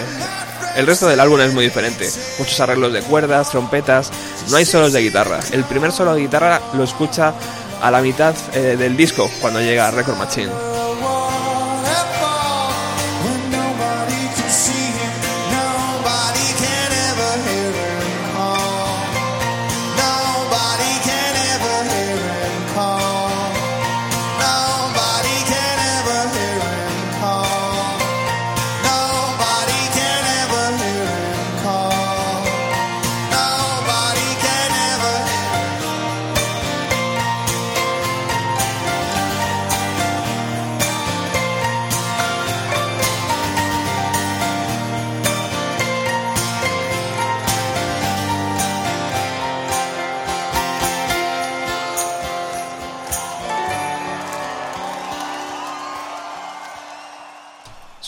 El 0.76 0.86
resto 0.86 1.08
del 1.08 1.18
álbum 1.18 1.40
es 1.40 1.52
muy 1.52 1.64
diferente. 1.64 2.08
Muchos 2.38 2.60
arreglos 2.60 2.92
de 2.92 3.02
cuerdas, 3.02 3.50
trompetas, 3.50 4.10
no 4.50 4.56
hay 4.56 4.64
solos 4.64 4.92
de 4.92 5.00
guitarra. 5.00 5.40
El 5.52 5.64
primer 5.64 5.90
solo 5.90 6.14
de 6.14 6.20
guitarra 6.20 6.60
lo 6.74 6.84
escucha 6.84 7.34
a 7.82 7.90
la 7.90 8.00
mitad 8.00 8.34
eh, 8.54 8.76
del 8.78 8.96
disco, 8.96 9.28
cuando 9.40 9.60
llega 9.60 9.88
a 9.88 9.90
Record 9.90 10.16
Machine. 10.16 10.69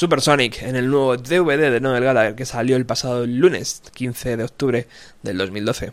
Supersonic 0.03 0.63
en 0.63 0.75
el 0.75 0.91
nuevo 0.91 1.17
DVD 1.17 1.71
de 1.71 1.79
Noel 1.79 2.03
Gallagher 2.03 2.35
que 2.35 2.45
salió 2.45 2.75
el 2.75 2.85
pasado 2.85 3.25
lunes 3.25 3.83
15 3.95 4.37
de 4.37 4.43
octubre 4.43 4.89
del 5.23 5.39
2012. 5.39 5.93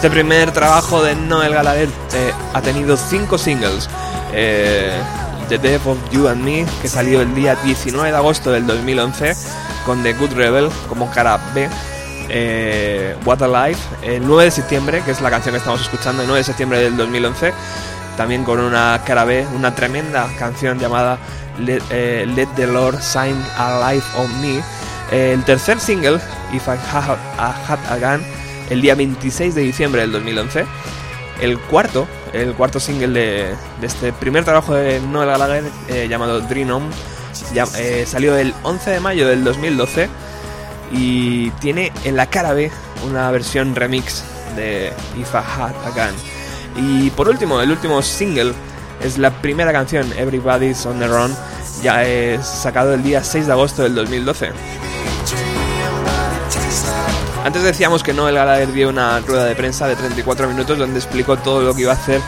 Este 0.00 0.08
primer 0.08 0.50
trabajo 0.50 1.02
de 1.02 1.14
Noel 1.14 1.52
Gallagher 1.52 1.90
eh, 2.14 2.32
ha 2.54 2.62
tenido 2.62 2.96
cinco 2.96 3.36
singles. 3.36 3.86
Eh, 4.32 4.98
The 5.50 5.58
Death 5.58 5.86
of 5.86 5.98
You 6.10 6.26
and 6.26 6.42
Me, 6.42 6.64
que 6.80 6.88
salió 6.88 7.20
el 7.20 7.34
día 7.34 7.54
19 7.56 8.10
de 8.10 8.16
agosto 8.16 8.50
del 8.50 8.66
2011, 8.66 9.34
con 9.84 10.02
The 10.02 10.14
Good 10.14 10.32
Rebel 10.32 10.70
como 10.88 11.10
cara 11.10 11.38
B. 11.54 11.68
Eh, 12.30 13.14
What 13.26 13.42
a 13.42 13.68
Life, 13.68 13.82
el 14.00 14.26
9 14.26 14.44
de 14.44 14.50
septiembre, 14.50 15.02
que 15.04 15.10
es 15.10 15.20
la 15.20 15.28
canción 15.28 15.52
que 15.52 15.58
estamos 15.58 15.82
escuchando, 15.82 16.22
el 16.22 16.28
9 16.28 16.38
de 16.38 16.44
septiembre 16.44 16.78
del 16.80 16.96
2011, 16.96 17.52
también 18.16 18.42
con 18.42 18.58
una 18.58 19.02
cara 19.04 19.26
B, 19.26 19.46
una 19.54 19.74
tremenda 19.74 20.30
canción 20.38 20.78
llamada 20.78 21.18
Let, 21.58 21.82
eh, 21.90 22.24
Let 22.34 22.48
the 22.56 22.66
Lord 22.66 23.00
Shine 23.02 23.36
a 23.58 23.92
Life 23.92 24.06
on 24.16 24.40
Me. 24.40 24.62
El 25.12 25.44
tercer 25.44 25.78
single, 25.78 26.18
If 26.54 26.68
I 26.68 26.78
Had 26.90 27.18
Had 27.36 27.78
a 27.90 27.98
Gun, 27.98 28.39
el 28.70 28.80
día 28.80 28.94
26 28.94 29.54
de 29.54 29.60
diciembre 29.62 30.00
del 30.02 30.12
2011. 30.12 30.64
El 31.40 31.58
cuarto, 31.58 32.06
el 32.32 32.52
cuarto 32.54 32.80
single 32.80 33.08
de, 33.08 33.54
este 33.82 34.12
primer 34.12 34.44
trabajo 34.44 34.74
de 34.74 35.00
Noel 35.00 35.28
Gallagher 35.28 35.64
eh, 35.88 36.06
llamado 36.08 36.40
Dream 36.40 36.70
On, 36.70 36.82
ya- 37.54 37.64
eh, 37.78 38.04
salió 38.06 38.36
el 38.36 38.52
11 38.62 38.90
de 38.90 39.00
mayo 39.00 39.26
del 39.26 39.42
2012 39.44 40.08
y 40.92 41.50
tiene 41.52 41.92
en 42.04 42.16
la 42.16 42.26
cara 42.26 42.52
B 42.52 42.70
una 43.08 43.30
versión 43.30 43.74
remix 43.74 44.22
de 44.56 44.92
If 45.18 45.32
I 45.34 45.36
Had 45.38 45.74
a 45.86 45.90
Gun. 45.90 46.14
Y 46.84 47.10
por 47.10 47.28
último, 47.28 47.60
el 47.60 47.70
último 47.70 48.02
single 48.02 48.52
es 49.02 49.16
la 49.16 49.30
primera 49.30 49.72
canción, 49.72 50.12
Everybody's 50.18 50.84
on 50.84 50.98
the 50.98 51.06
Run, 51.08 51.34
ya 51.82 52.04
es 52.04 52.44
sacado 52.46 52.92
el 52.92 53.02
día 53.02 53.24
6 53.24 53.46
de 53.46 53.52
agosto 53.52 53.82
del 53.82 53.94
2012. 53.94 54.50
Antes 57.44 57.62
decíamos 57.62 58.02
que 58.02 58.12
Noel 58.12 58.34
Gallagher 58.34 58.70
dio 58.72 58.90
una 58.90 59.18
rueda 59.20 59.46
de 59.46 59.54
prensa 59.56 59.88
de 59.88 59.96
34 59.96 60.46
minutos 60.48 60.78
donde 60.78 60.98
explicó 60.98 61.36
todo 61.38 61.62
lo 61.62 61.74
que 61.74 61.82
iba 61.82 61.92
a 61.92 61.94
hacer 61.94 62.20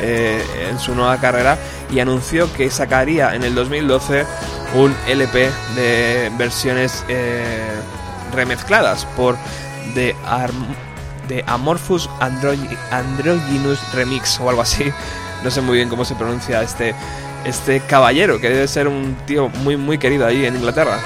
eh, 0.00 0.42
en 0.68 0.78
su 0.80 0.94
nueva 0.94 1.18
carrera 1.18 1.56
y 1.90 2.00
anunció 2.00 2.52
que 2.52 2.68
sacaría 2.70 3.34
en 3.34 3.44
el 3.44 3.54
2012 3.54 4.26
un 4.74 4.94
LP 5.06 5.50
de 5.76 6.32
versiones 6.36 7.04
eh, 7.08 7.62
remezcladas 8.34 9.04
por 9.16 9.36
The, 9.94 10.16
The 11.28 11.44
Amorphous 11.46 12.10
Androgy- 12.20 12.76
Androgynous 12.90 13.78
Remix 13.94 14.40
o 14.40 14.50
algo 14.50 14.62
así. 14.62 14.92
No 15.44 15.50
sé 15.50 15.60
muy 15.60 15.76
bien 15.76 15.88
cómo 15.88 16.04
se 16.04 16.16
pronuncia 16.16 16.60
este, 16.62 16.92
este 17.44 17.80
caballero, 17.80 18.40
que 18.40 18.48
debe 18.50 18.66
ser 18.66 18.88
un 18.88 19.16
tío 19.26 19.48
muy 19.48 19.76
muy 19.76 19.96
querido 19.96 20.26
ahí 20.26 20.44
en 20.44 20.56
Inglaterra. 20.56 20.98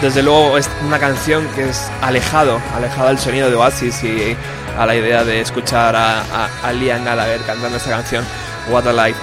Desde 0.00 0.22
luego 0.22 0.56
es 0.58 0.68
una 0.86 0.98
canción 0.98 1.46
que 1.54 1.68
es 1.68 1.90
alejado, 2.02 2.60
alejado 2.74 3.08
del 3.08 3.18
sonido 3.18 3.50
de 3.50 3.56
Oasis 3.56 4.02
y 4.04 4.36
a 4.78 4.86
la 4.86 4.94
idea 4.94 5.24
de 5.24 5.40
escuchar 5.40 5.96
a, 5.96 6.20
a, 6.20 6.48
a 6.62 6.72
Liam 6.72 7.04
Gallagher 7.04 7.40
cantando 7.42 7.76
esta 7.76 7.90
canción, 7.90 8.24
What 8.70 8.86
a 8.86 8.92
Life. 8.92 9.18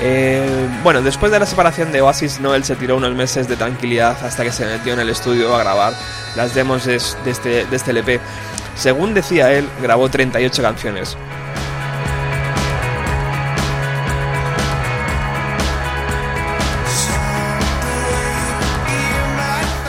Eh, 0.00 0.68
bueno, 0.82 1.02
después 1.02 1.30
de 1.32 1.38
la 1.38 1.46
separación 1.46 1.92
de 1.92 2.00
Oasis, 2.00 2.40
Noel 2.40 2.64
se 2.64 2.76
tiró 2.76 2.96
unos 2.96 3.14
meses 3.14 3.48
de 3.48 3.56
tranquilidad 3.56 4.16
hasta 4.24 4.44
que 4.44 4.52
se 4.52 4.64
metió 4.64 4.94
en 4.94 5.00
el 5.00 5.10
estudio 5.10 5.54
a 5.54 5.58
grabar 5.58 5.92
las 6.36 6.54
demos 6.54 6.84
de, 6.84 7.00
de 7.24 7.30
este, 7.30 7.66
de 7.66 7.76
este 7.76 7.90
LP. 7.90 8.20
Según 8.76 9.14
decía 9.14 9.52
él, 9.52 9.68
grabó 9.80 10.08
38 10.08 10.62
canciones. 10.62 11.16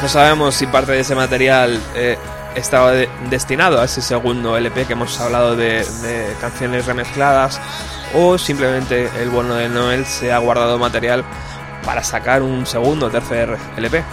No 0.04 0.10
sabemos 0.10 0.54
si 0.56 0.68
parte 0.68 0.92
de 0.92 1.00
ese 1.00 1.16
material 1.16 1.82
eh, 1.96 2.18
estaba 2.56 2.92
de- 2.92 3.10
destinado 3.30 3.82
a 3.82 3.86
ese 3.86 4.02
segundo 4.02 4.58
LP 4.58 4.86
que 4.86 4.94
hemos 4.94 5.18
hablado 5.22 5.56
de, 5.56 5.86
de 5.86 6.36
canciones 6.42 6.86
remezcladas 6.86 7.60
o 8.14 8.38
simplemente 8.38 9.10
el 9.22 9.30
bueno 9.30 9.56
de 9.56 9.70
Noel 9.70 10.06
se 10.06 10.32
ha 10.34 10.38
guardado 10.40 10.78
material 10.78 11.24
para 11.86 12.04
sacar 12.04 12.42
un 12.44 12.66
segundo 12.66 13.06
o 13.06 13.10
tercer 13.10 13.58
LP. 13.78 14.04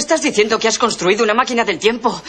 Estás 0.00 0.22
diciendo 0.22 0.58
que 0.58 0.68
has 0.68 0.78
construido 0.78 1.22
una 1.22 1.34
máquina 1.34 1.64
del 1.64 1.78
tiempo? 1.78 2.20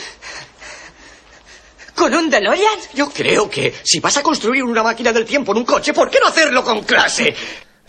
¿Con 1.96 2.14
un 2.14 2.30
DeLorean? 2.30 2.80
Yo 2.94 3.10
creo 3.10 3.50
que 3.50 3.74
si 3.84 4.00
vas 4.00 4.18
a 4.18 4.24
construir 4.24 4.64
una 4.64 4.84
máquina 4.84 5.12
del 5.12 5.26
tiempo 5.26 5.52
en 5.52 5.60
un 5.60 5.66
coche, 5.66 5.94
¿por 5.94 6.10
qué 6.10 6.20
no 6.20 6.28
hacerlo 6.28 6.64
con 6.64 6.82
clase? 6.84 7.36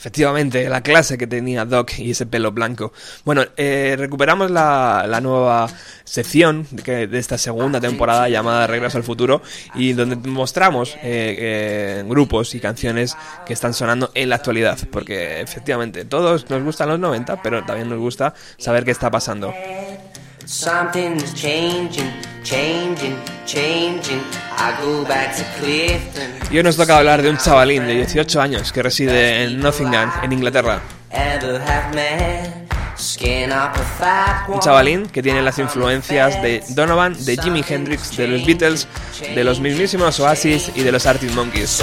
Efectivamente, 0.03 0.69
la 0.69 0.81
clase 0.81 1.17
que 1.17 1.29
tenía 1.29 1.65
Doc 1.65 1.93
y 1.97 2.11
ese 2.11 2.27
pelo 2.27 2.51
blanco. 2.51 2.93
Bueno, 3.25 3.45
eh, 3.57 3.95
recuperamos 3.97 4.51
la, 4.51 5.05
la 5.09 5.21
nueva 5.21 5.69
sección 6.03 6.67
de, 6.73 6.83
que- 6.83 7.07
de 7.07 7.19
esta 7.21 7.39
segunda 7.39 7.81
temporada 7.81 8.29
llamada 8.29 8.67
Regreso 8.67 8.99
al 8.99 9.05
Futuro 9.05 9.43
y 9.77 9.93
donde 9.93 10.17
mostramos 10.17 10.95
eh, 11.05 11.37
eh, 11.39 12.05
grupos 12.09 12.57
y 12.57 12.59
canciones 12.59 13.17
que 13.47 13.53
están 13.53 13.75
sonando 13.75 14.11
en 14.15 14.29
la 14.31 14.35
actualidad. 14.35 14.77
Porque 14.91 15.41
efectivamente, 15.41 16.05
todos 16.05 16.51
nos 16.51 16.65
gustan 16.65 16.89
los 16.89 16.99
90, 16.99 17.41
pero 17.41 17.65
también 17.65 17.89
nos 17.89 18.01
gusta 18.01 18.35
saber 18.59 18.85
qué 18.85 18.91
está 18.91 19.09
pasando. 19.09 19.55
Something's 20.47 21.33
changing, 21.35 22.13
changing, 22.43 23.17
changing. 23.47 24.21
I 24.59 24.75
go 24.83 25.05
back 25.05 25.37
to 25.37 25.45
Clifton. 25.61 26.33
Y 26.51 26.57
hoy 26.57 26.63
nos 26.65 26.77
toca 26.77 26.99
hablar 26.99 27.23
de 27.23 27.31
un 27.31 27.39
chavalín 27.39 27.87
de 27.87 27.95
18 27.95 28.41
años 28.41 28.73
que 28.73 28.83
reside 28.83 29.45
en 29.45 29.61
Nottingham, 29.61 30.11
en 30.23 30.33
Inglaterra. 30.33 30.81
Un 34.49 34.61
chavalín 34.61 35.07
que 35.07 35.23
tiene 35.23 35.43
las 35.43 35.59
influencias 35.59 36.43
de 36.43 36.63
Donovan, 36.71 37.25
de 37.25 37.37
Jimi 37.37 37.65
Hendrix, 37.67 38.17
de 38.17 38.29
los 38.29 38.45
Beatles, 38.45 38.89
de 39.35 39.45
los 39.45 39.61
mismísimos 39.61 40.19
Oasis 40.21 40.73
y 40.75 40.83
de 40.83 40.93
los 40.93 41.07
Arctic 41.07 41.33
Monkeys. 41.33 41.83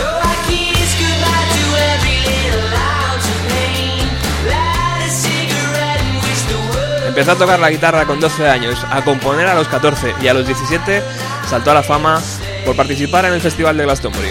Empezó 7.20 7.34
a 7.34 7.38
tocar 7.38 7.60
la 7.60 7.70
guitarra 7.70 8.06
con 8.06 8.22
12 8.22 8.48
años, 8.48 8.80
a 8.90 9.04
componer 9.04 9.46
a 9.48 9.54
los 9.54 9.68
14 9.68 10.16
y 10.22 10.30
a 10.30 10.34
los 10.34 10.46
17 10.48 11.04
saltó 11.50 11.72
a 11.72 11.74
la 11.74 11.84
fama 11.84 12.22
por 12.66 12.78
participar 12.78 13.26
en 13.26 13.34
el 13.34 13.42
Festival 13.42 13.76
de 13.76 13.84
Glastonbury. 13.84 14.30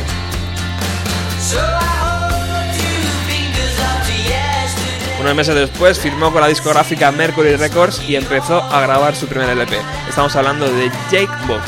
Unos 5.20 5.35
meses 5.35 5.55
después 5.55 6.01
firmó 6.01 6.33
con 6.33 6.40
la 6.40 6.46
discográfica 6.48 7.12
Mercury 7.12 7.57
Records 7.57 8.01
y 8.09 8.16
empezó 8.16 8.62
a 8.62 8.81
grabar 8.81 9.14
su 9.14 9.27
primer 9.27 9.51
LP. 9.51 9.77
Estamos 10.09 10.35
hablando 10.35 10.64
de 10.72 10.90
Jake 11.11 11.29
Bob. 11.46 11.61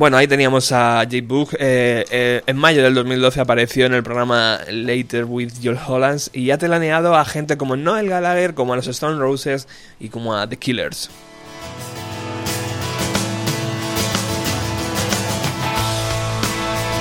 Bueno, 0.00 0.16
ahí 0.16 0.26
teníamos 0.26 0.72
a 0.72 1.04
Jake 1.04 1.20
Book. 1.20 1.50
eh, 1.58 2.06
eh, 2.10 2.42
en 2.46 2.56
mayo 2.56 2.82
del 2.82 2.94
2012 2.94 3.38
apareció 3.38 3.84
en 3.84 3.92
el 3.92 4.02
programa 4.02 4.60
Later 4.66 5.26
with 5.26 5.52
Joel 5.62 5.78
Hollands 5.86 6.30
y 6.32 6.50
ha 6.52 6.56
telaneado 6.56 7.14
a 7.14 7.24
gente 7.26 7.58
como 7.58 7.76
Noel 7.76 8.08
Gallagher, 8.08 8.54
como 8.54 8.72
a 8.72 8.76
los 8.76 8.86
Stone 8.86 9.18
Roses 9.18 9.68
y 10.00 10.08
como 10.08 10.34
a 10.34 10.48
The 10.48 10.56
Killers. 10.56 11.10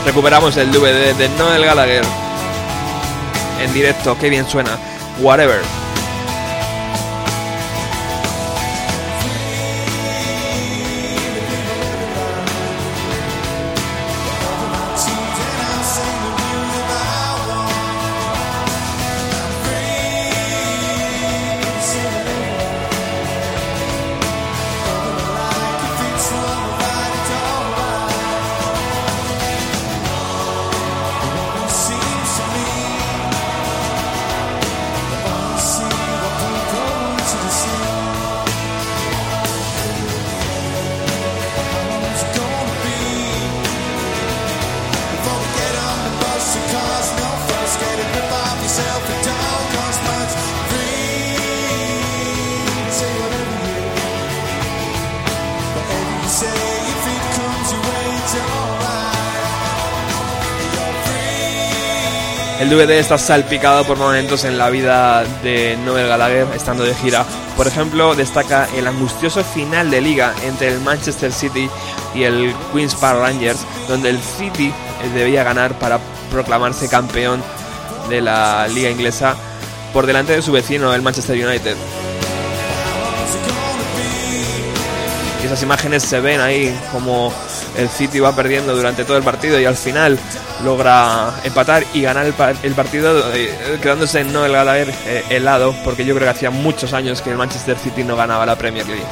Recuperamos 0.05 0.57
el 0.57 0.69
DVD 0.69 1.15
de 1.15 1.29
Noel 1.37 1.63
Gallagher 1.63 2.03
en 3.61 3.73
directo, 3.73 4.17
qué 4.19 4.29
bien 4.29 4.45
suena. 4.45 4.77
Whatever. 5.21 5.61
El 62.59 62.69
DVD 62.69 62.99
está 62.99 63.17
salpicado 63.17 63.85
por 63.85 63.97
momentos 63.97 64.43
en 64.43 64.57
la 64.57 64.69
vida 64.69 65.23
de 65.43 65.77
Noel 65.85 66.09
Gallagher 66.09 66.45
estando 66.53 66.83
de 66.83 66.93
gira. 66.93 67.25
Por 67.55 67.67
ejemplo, 67.67 68.15
destaca 68.15 68.67
el 68.75 68.85
angustioso 68.85 69.45
final 69.45 69.89
de 69.89 70.01
liga 70.01 70.33
entre 70.43 70.67
el 70.67 70.81
Manchester 70.81 71.31
City 71.31 71.69
y 72.13 72.23
el 72.23 72.53
Queen's 72.73 72.95
Park 72.95 73.17
Rangers, 73.21 73.61
donde 73.87 74.09
el 74.09 74.19
City 74.19 74.73
debía 75.13 75.45
ganar 75.45 75.79
para 75.79 75.99
proclamarse 76.33 76.89
campeón 76.89 77.41
de 78.09 78.19
la 78.19 78.67
liga 78.67 78.89
inglesa 78.89 79.37
por 79.93 80.05
delante 80.05 80.33
de 80.33 80.41
su 80.41 80.51
vecino, 80.51 80.93
el 80.93 81.01
Manchester 81.01 81.37
United. 81.37 81.77
Y 85.41 85.45
esas 85.45 85.63
imágenes 85.63 86.03
se 86.03 86.19
ven 86.19 86.41
ahí 86.41 86.77
como 86.91 87.31
el 87.77 87.89
City 87.89 88.19
va 88.19 88.35
perdiendo 88.35 88.75
durante 88.75 89.05
todo 89.05 89.17
el 89.17 89.23
partido 89.23 89.59
y 89.59 89.65
al 89.65 89.75
final 89.75 90.17
logra 90.63 91.31
empatar 91.43 91.83
y 91.93 92.01
ganar 92.01 92.25
el, 92.25 92.33
pa- 92.33 92.53
el 92.63 92.73
partido 92.73 93.31
eh, 93.33 93.77
quedándose 93.81 94.23
no 94.23 94.45
el 94.45 94.51
Gallagher 94.51 94.93
eh, 95.05 95.23
helado 95.29 95.73
porque 95.83 96.05
yo 96.05 96.13
creo 96.15 96.25
que 96.25 96.31
hacía 96.31 96.49
muchos 96.49 96.93
años 96.93 97.21
que 97.21 97.29
el 97.31 97.37
Manchester 97.37 97.77
City 97.77 98.03
no 98.03 98.15
ganaba 98.15 98.45
la 98.45 98.55
Premier 98.57 98.85
League. 98.87 99.03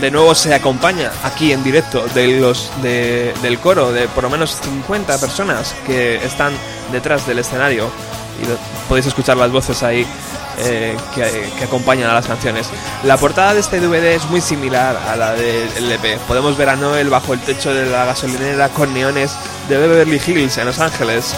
De 0.00 0.10
nuevo 0.10 0.34
se 0.34 0.54
acompaña 0.54 1.10
aquí 1.24 1.52
en 1.52 1.62
directo 1.64 2.06
del 2.14 3.58
coro 3.60 3.92
de 3.92 4.08
por 4.08 4.24
lo 4.24 4.30
menos 4.30 4.56
50 4.62 5.18
personas 5.18 5.74
que 5.86 6.16
están 6.24 6.52
detrás 6.92 7.26
del 7.26 7.40
escenario 7.40 7.90
y 8.40 8.88
podéis 8.88 9.06
escuchar 9.06 9.36
las 9.36 9.50
voces 9.50 9.82
ahí 9.82 10.06
eh, 10.58 10.96
que, 11.14 11.50
que 11.56 11.64
acompañan 11.64 12.10
a 12.10 12.14
las 12.14 12.26
canciones. 12.26 12.68
La 13.04 13.16
portada 13.16 13.54
de 13.54 13.60
este 13.60 13.80
DVD 13.80 14.14
es 14.14 14.24
muy 14.26 14.40
similar 14.40 14.96
a 14.96 15.16
la 15.16 15.32
del 15.32 15.68
LP. 15.76 16.18
Podemos 16.28 16.56
ver 16.56 16.68
a 16.68 16.76
Noel 16.76 17.10
bajo 17.10 17.32
el 17.32 17.40
techo 17.40 17.74
de 17.74 17.86
la 17.86 18.04
gasolinera 18.04 18.68
con 18.68 18.92
neones 18.94 19.36
de 19.68 19.76
Beverly 19.76 20.20
Hills 20.24 20.58
en 20.58 20.66
Los 20.66 20.78
Ángeles. 20.78 21.34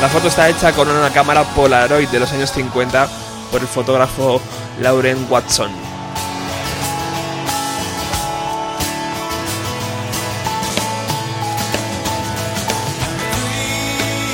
La 0.00 0.08
foto 0.08 0.28
está 0.28 0.48
hecha 0.48 0.72
con 0.72 0.88
una 0.88 1.10
cámara 1.10 1.44
Polaroid 1.54 2.08
de 2.08 2.20
los 2.20 2.32
años 2.32 2.52
50 2.52 3.08
por 3.50 3.60
el 3.60 3.66
fotógrafo 3.66 4.40
Lauren 4.80 5.26
Watson. 5.30 5.83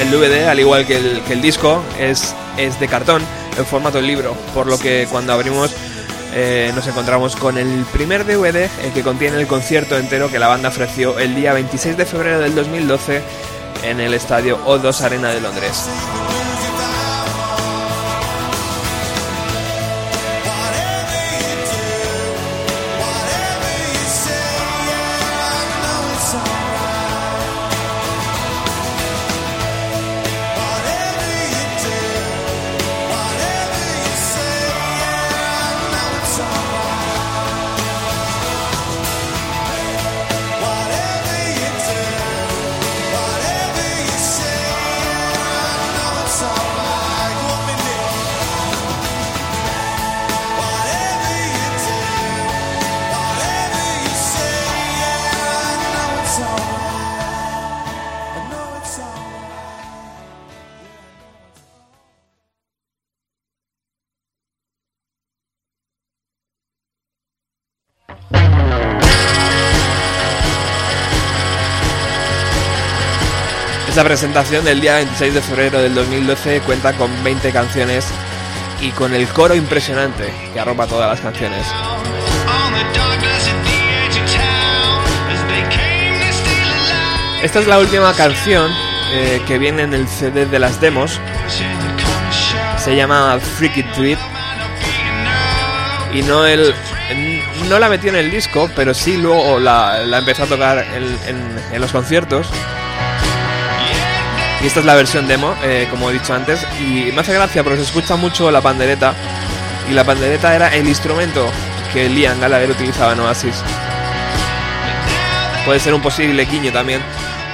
El 0.01 0.11
DVD, 0.11 0.49
al 0.49 0.59
igual 0.59 0.87
que 0.87 0.97
el, 0.97 1.23
el 1.29 1.43
disco, 1.43 1.83
es, 1.99 2.35
es 2.57 2.81
de 2.81 2.89
cartón 2.89 3.23
en 3.59 3.67
formato 3.67 4.01
libro, 4.01 4.35
por 4.55 4.67
lo 4.67 4.79
que 4.79 5.07
cuando 5.11 5.33
abrimos 5.33 5.71
eh, 6.33 6.71
nos 6.75 6.87
encontramos 6.87 7.35
con 7.35 7.59
el 7.59 7.85
primer 7.93 8.25
DVD 8.25 8.57
eh, 8.57 8.71
que 8.95 9.03
contiene 9.03 9.37
el 9.39 9.49
concierto 9.49 9.99
entero 9.99 10.31
que 10.31 10.39
la 10.39 10.47
banda 10.47 10.69
ofreció 10.69 11.19
el 11.19 11.35
día 11.35 11.53
26 11.53 11.97
de 11.97 12.07
febrero 12.07 12.39
del 12.39 12.55
2012 12.55 13.21
en 13.83 14.01
el 14.01 14.15
estadio 14.15 14.65
O2 14.65 15.01
Arena 15.01 15.31
de 15.31 15.41
Londres. 15.41 15.89
Esta 74.01 74.09
presentación 74.09 74.65
del 74.65 74.81
día 74.81 74.95
26 74.95 75.35
de 75.35 75.43
febrero 75.43 75.79
del 75.79 75.95
2012 75.95 76.63
cuenta 76.63 76.95
con 76.95 77.11
20 77.23 77.53
canciones 77.53 78.07
y 78.81 78.93
con 78.93 79.13
el 79.13 79.29
coro 79.29 79.55
impresionante 79.55 80.33
que 80.55 80.59
arropa 80.59 80.87
todas 80.87 81.11
las 81.11 81.21
canciones. 81.21 81.67
Esta 87.43 87.59
es 87.59 87.67
la 87.67 87.79
última 87.79 88.15
canción 88.15 88.73
eh, 89.13 89.43
que 89.47 89.59
viene 89.59 89.83
en 89.83 89.93
el 89.93 90.09
CD 90.09 90.47
de 90.47 90.59
las 90.59 90.81
demos. 90.81 91.21
Se 92.79 92.97
llama 92.97 93.39
Freaky 93.39 93.83
Tweet. 93.83 94.19
Y 96.15 96.23
no 96.23 96.47
el. 96.47 96.75
No 97.69 97.79
la 97.79 97.91
metió 97.91 98.09
en 98.09 98.17
el 98.17 98.31
disco, 98.31 98.71
pero 98.75 98.95
sí 98.95 99.19
luego 99.19 99.61
la, 99.61 100.01
empezó 100.17 100.45
a 100.45 100.47
tocar 100.47 100.87
en 100.89 101.81
los 101.81 101.93
conciertos. 101.93 102.49
Y 104.63 104.67
esta 104.67 104.81
es 104.81 104.87
la 104.87 104.95
versión 104.95 105.27
demo, 105.27 105.55
eh, 105.63 105.87
como 105.91 106.11
he 106.11 106.13
dicho 106.13 106.35
antes. 106.35 106.67
Y 106.81 107.11
me 107.13 107.21
hace 107.21 107.33
gracia 107.33 107.63
porque 107.63 107.79
se 107.79 107.85
escucha 107.85 108.17
mucho 108.17 108.51
la 108.51 108.61
pandereta. 108.61 109.15
Y 109.91 109.95
la 109.95 110.05
pandereta 110.05 110.55
era 110.55 110.69
el 110.75 110.87
instrumento 110.87 111.51
que 111.93 112.09
Liam 112.09 112.39
Gallagher 112.41 112.71
utilizaba 112.71 113.13
en 113.13 113.21
Oasis. 113.21 113.63
Puede 115.65 115.81
ser 115.81 115.95
un 115.95 116.03
posible 116.03 116.45
guiño 116.45 116.73
también 116.73 117.01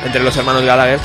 entre 0.04 0.22
los 0.22 0.36
hermanos 0.36 0.62
Gallagher. 0.62 0.98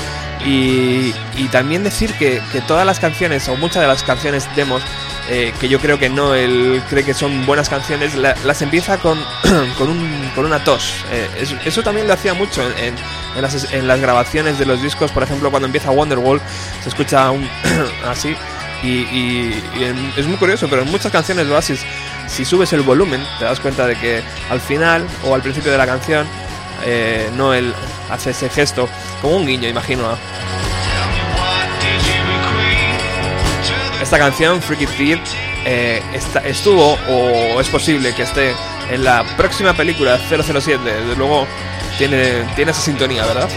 Y, 0.44 1.14
y 1.38 1.48
también 1.52 1.84
decir 1.84 2.14
que, 2.16 2.42
que 2.52 2.62
todas 2.62 2.84
las 2.86 3.00
canciones, 3.00 3.48
o 3.48 3.56
muchas 3.56 3.82
de 3.84 3.88
las 3.88 4.02
canciones 4.02 4.48
demos, 4.56 4.82
eh, 5.30 5.54
que 5.60 5.70
yo 5.70 5.80
creo 5.80 6.00
que 6.00 6.10
no, 6.10 6.34
él 6.34 6.82
cree 6.90 7.04
que 7.04 7.14
son 7.14 7.46
buenas 7.46 7.70
canciones, 7.70 8.16
la- 8.16 8.36
las 8.44 8.60
empieza 8.64 8.98
con, 8.98 9.20
con, 9.78 9.88
un- 9.90 10.32
con 10.34 10.46
una 10.46 10.64
tos. 10.64 10.96
Eh, 11.12 11.30
es- 11.42 11.54
eso 11.64 11.84
también 11.84 12.08
lo 12.08 12.14
hacía 12.16 12.34
mucho 12.34 12.64
en- 12.80 12.96
en 13.36 13.42
las, 13.42 13.72
en 13.74 13.88
las 13.88 14.00
grabaciones 14.00 14.58
de 14.60 14.66
los 14.66 14.82
discos, 14.82 15.12
por 15.12 15.24
ejemplo, 15.24 15.50
cuando 15.52 15.66
empieza 15.68 15.92
Wonderwall, 15.92 16.42
se 16.84 16.90
escucha 16.90 17.30
un 17.32 17.48
así. 18.06 18.36
Y, 18.84 19.54
es 20.18 20.26
muy 20.26 20.38
curioso, 20.38 20.68
pero 20.68 20.82
en 20.82 20.90
muchas 20.90 21.12
canciones 21.12 21.46
de 21.48 21.54
Oasis, 21.54 21.86
si 22.28 22.44
subes 22.46 22.74
el 22.74 22.82
volumen, 22.82 23.24
te 23.38 23.46
das 23.46 23.60
cuenta 23.60 23.86
de 23.86 23.96
que 23.96 24.24
al 24.50 24.60
final 24.60 25.06
o 25.24 25.36
al 25.36 25.42
principio 25.44 25.72
de 25.72 25.78
la 25.78 25.86
canción, 25.86 26.26
eh, 26.84 27.30
Noel 27.36 27.74
hace 28.10 28.32
ese 28.32 28.50
gesto, 28.50 28.90
como 29.22 29.38
un 29.38 29.46
guiño, 29.46 29.70
imagino. 29.70 30.18
Esta 34.02 34.18
canción, 34.18 34.62
Freaky 34.62 34.88
Feet, 34.88 35.20
eh, 35.66 36.02
está- 36.14 36.40
estuvo 36.40 36.98
o 37.08 37.62
es 37.62 37.68
posible 37.70 38.14
que 38.16 38.24
esté 38.24 38.56
en 38.90 39.04
la 39.04 39.24
próxima 39.38 39.74
película 39.74 40.18
007. 40.28 40.84
Desde 40.84 41.16
luego 41.16 41.46
tiene, 41.98 42.46
tiene 42.56 42.72
esa 42.72 42.82
sintonía, 42.82 43.26
¿verdad? 43.26 43.50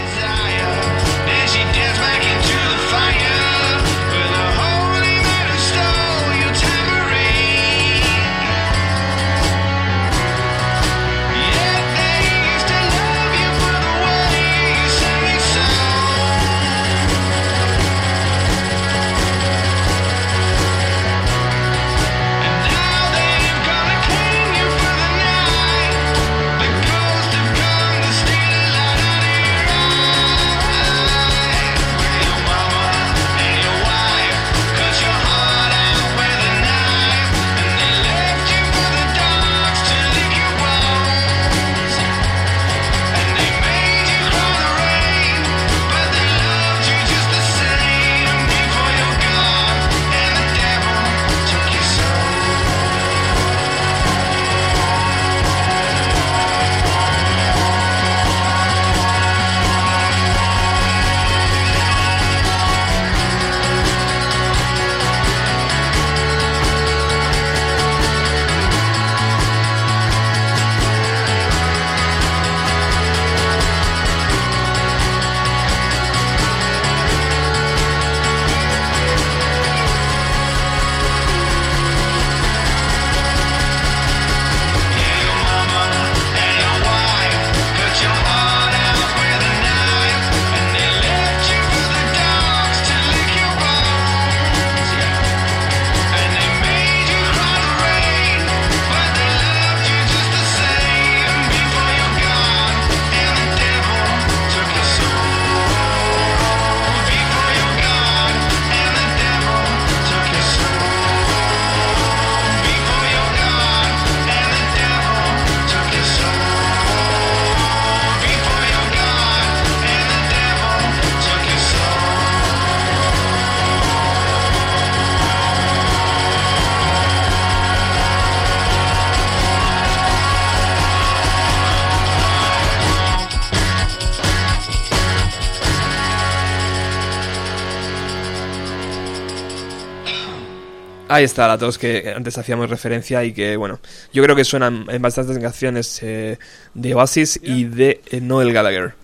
Ahí 141.15 141.23
está 141.23 141.47
la 141.47 141.57
tos 141.57 141.77
que 141.77 142.13
antes 142.13 142.37
hacíamos 142.37 142.69
referencia 142.69 143.23
y 143.23 143.31
que, 143.31 143.55
bueno, 143.55 143.79
yo 144.11 144.21
creo 144.21 144.35
que 144.35 144.43
suenan 144.43 144.85
en 144.89 145.01
bastantes 145.01 145.39
canciones 145.39 146.03
eh, 146.03 146.37
de 146.73 146.93
Oasis 146.93 147.39
y 147.41 147.63
de 147.63 148.01
eh, 148.11 148.19
Noel 148.19 148.51
Gallagher. 148.51 148.95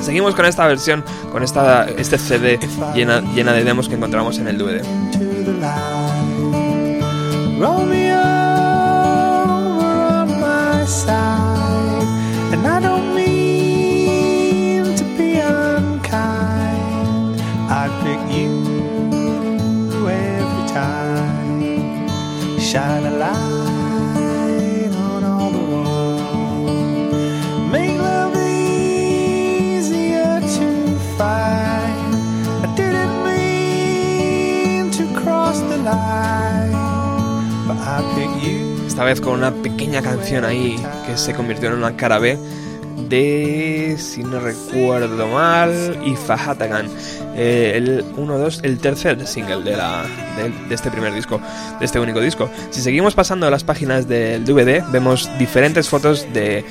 Seguimos 0.00 0.34
con 0.34 0.46
esta 0.46 0.66
versión, 0.66 1.04
con 1.30 1.42
esta, 1.42 1.86
este 1.98 2.16
CD 2.16 2.58
llena, 2.94 3.20
llena 3.34 3.52
de 3.52 3.62
demos 3.62 3.90
que 3.90 3.96
encontramos 3.96 4.38
en 4.38 4.48
el 4.48 4.56
DVD. 4.56 4.80
to 18.28 18.57
Shine 22.68 23.06
a 23.06 23.10
light. 23.10 23.68
Esta 38.86 39.04
vez 39.04 39.20
con 39.20 39.34
una 39.34 39.52
pequeña 39.52 40.02
canción 40.02 40.44
ahí 40.44 40.76
que 41.06 41.16
se 41.16 41.32
convirtió 41.32 41.68
en 41.68 41.76
una 41.76 41.96
cara 41.96 42.18
B 42.18 42.36
de, 43.08 43.96
si 43.98 44.22
no 44.22 44.40
recuerdo 44.40 45.28
mal, 45.28 45.98
Ifahatagan. 46.04 46.88
Eh, 47.36 47.72
el 47.76 48.04
1-2, 48.16 48.60
el 48.64 48.78
tercer 48.78 49.26
single 49.26 49.62
de, 49.62 49.76
la, 49.76 50.04
de 50.68 50.74
este 50.74 50.90
primer 50.90 51.14
disco, 51.14 51.40
de 51.78 51.84
este 51.84 52.00
único 52.00 52.20
disco. 52.20 52.50
Si 52.70 52.80
seguimos 52.80 53.14
pasando 53.14 53.50
las 53.50 53.64
páginas 53.64 54.08
del 54.08 54.44
DVD, 54.44 54.82
vemos 54.90 55.30
diferentes 55.38 55.88
fotos 55.88 56.26
de, 56.32 56.64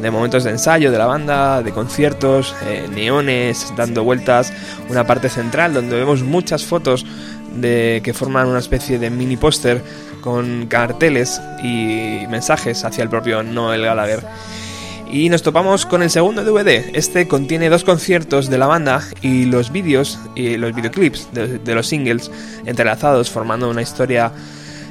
de 0.00 0.10
momentos 0.10 0.44
de 0.44 0.50
ensayo 0.50 0.90
de 0.90 0.98
la 0.98 1.06
banda, 1.06 1.62
de 1.62 1.72
conciertos, 1.72 2.54
eh, 2.64 2.86
neones 2.92 3.72
dando 3.76 4.04
vueltas, 4.04 4.52
una 4.88 5.06
parte 5.06 5.28
central 5.28 5.74
donde 5.74 5.96
vemos 5.96 6.22
muchas 6.22 6.64
fotos 6.64 7.06
de 7.54 8.00
que 8.04 8.12
forman 8.12 8.48
una 8.48 8.58
especie 8.58 8.98
de 8.98 9.10
mini 9.10 9.36
póster 9.36 9.82
con 10.20 10.66
carteles 10.66 11.40
y 11.62 12.26
mensajes 12.28 12.84
hacia 12.84 13.02
el 13.02 13.08
propio 13.08 13.42
Noel 13.42 13.82
Gallagher. 13.82 14.24
Y 15.10 15.28
nos 15.28 15.42
topamos 15.42 15.86
con 15.86 16.02
el 16.02 16.10
segundo 16.10 16.44
DVD. 16.44 16.90
Este 16.92 17.28
contiene 17.28 17.68
dos 17.68 17.84
conciertos 17.84 18.50
de 18.50 18.58
la 18.58 18.66
banda 18.66 19.02
y 19.22 19.44
los 19.44 19.70
vídeos 19.70 20.18
y 20.34 20.56
los 20.56 20.74
videoclips 20.74 21.28
de, 21.32 21.74
los 21.74 21.86
singles 21.86 22.30
entrelazados 22.64 23.30
formando 23.30 23.70
una 23.70 23.82
historia 23.82 24.32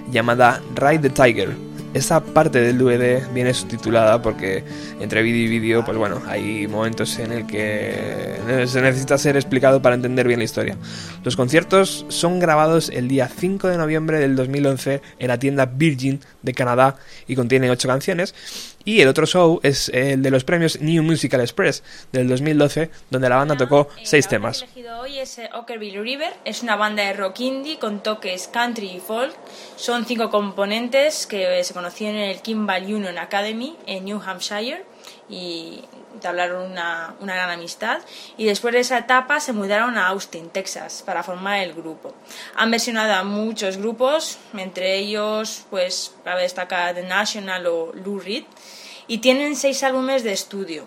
llamada 0.10 0.62
Ride 0.76 1.00
the 1.00 1.10
Tiger. 1.10 1.56
Esta 1.94 2.22
parte 2.22 2.60
del 2.60 2.78
DVD 2.78 3.26
viene 3.34 3.54
subtitulada 3.54 4.22
porque 4.22 4.64
entre 5.00 5.22
vídeo 5.22 5.46
y 5.46 5.60
vídeo, 5.60 5.86
pues 5.86 5.98
bueno, 5.98 6.22
hay 6.28 6.68
momentos 6.68 7.18
en 7.20 7.32
el 7.32 7.46
que 7.46 8.36
se 8.68 8.82
necesita 8.82 9.18
ser 9.18 9.36
explicado 9.36 9.82
para 9.82 9.96
entender 9.96 10.28
bien 10.28 10.40
la 10.40 10.46
historia. 10.46 10.78
Los 11.24 11.36
conciertos 11.36 12.06
son 12.10 12.40
grabados 12.40 12.90
el 12.90 13.08
día 13.08 13.30
5 13.30 13.68
de 13.68 13.78
noviembre 13.78 14.20
del 14.20 14.36
2011 14.36 15.02
en 15.20 15.28
la 15.28 15.40
tienda 15.40 15.66
Virgin 15.66 16.20
de 16.42 16.54
Canadá 16.54 16.98
y 17.28 17.36
contiene 17.36 17.70
8 17.70 17.88
canciones. 17.88 18.36
Y 18.86 19.02
el 19.02 19.08
otro 19.08 19.26
show 19.26 19.60
es 19.64 19.90
el 19.90 20.22
de 20.22 20.30
los 20.30 20.44
premios 20.44 20.80
New 20.80 21.02
Musical 21.02 21.42
Express 21.42 21.84
del 22.12 22.28
2012, 22.30 22.92
donde 23.10 23.30
la 23.30 23.38
banda 23.38 23.58
tocó 23.58 23.90
Eh, 23.98 24.02
6 24.04 24.26
la 24.32 24.38
banda 24.40 24.52
temas. 24.52 24.60
que 24.60 24.66
he 24.66 24.68
elegido 24.84 25.00
hoy 25.00 25.20
es 25.20 25.38
eh, 25.40 25.50
Ockerville 25.54 26.02
River. 26.04 26.34
Es 26.46 26.62
una 26.62 26.76
banda 26.76 27.02
de 27.04 27.14
rock 27.14 27.40
indie 27.40 27.80
con 27.80 28.04
toques 28.04 28.48
country 28.48 28.92
y 28.92 29.00
folk. 29.00 29.36
Son 29.76 30.06
cinco 30.06 30.30
componentes 30.30 31.26
que 31.26 31.60
eh, 31.60 31.64
se 31.64 31.74
conocieron 31.74 32.18
en 32.18 32.30
el 32.30 32.42
Kimball 32.42 32.84
Union 32.84 33.18
Academy 33.18 33.76
en 33.88 34.06
New 34.06 34.22
Hampshire 34.24 34.86
y 35.28 35.82
entablaron 36.14 36.72
una, 36.72 37.16
una 37.20 37.34
gran 37.34 37.50
amistad. 37.50 38.00
Y 38.38 38.46
después 38.46 38.74
de 38.74 38.82
esa 38.82 39.00
etapa 39.00 39.40
se 39.40 39.52
mudaron 39.52 39.98
a 39.98 40.08
Austin, 40.10 40.50
Texas, 40.50 41.02
para 41.06 41.24
formar 41.24 41.60
el 41.60 41.74
grupo. 41.74 42.14
Han 42.56 42.70
versionado 42.72 43.14
a 43.16 43.24
muchos 43.24 43.78
grupos, 43.78 44.38
entre 44.56 44.96
ellos, 44.98 45.66
pues, 45.72 46.14
cabe 46.24 46.44
destacar 46.44 46.94
The 46.94 47.04
National 47.04 47.66
o 47.66 47.92
Lou 47.94 48.20
Reed. 48.20 48.44
Y 49.08 49.20
tienen 49.20 49.56
seis 49.56 49.84
álbumes 49.84 50.24
de 50.24 50.34
estudio. 50.34 50.86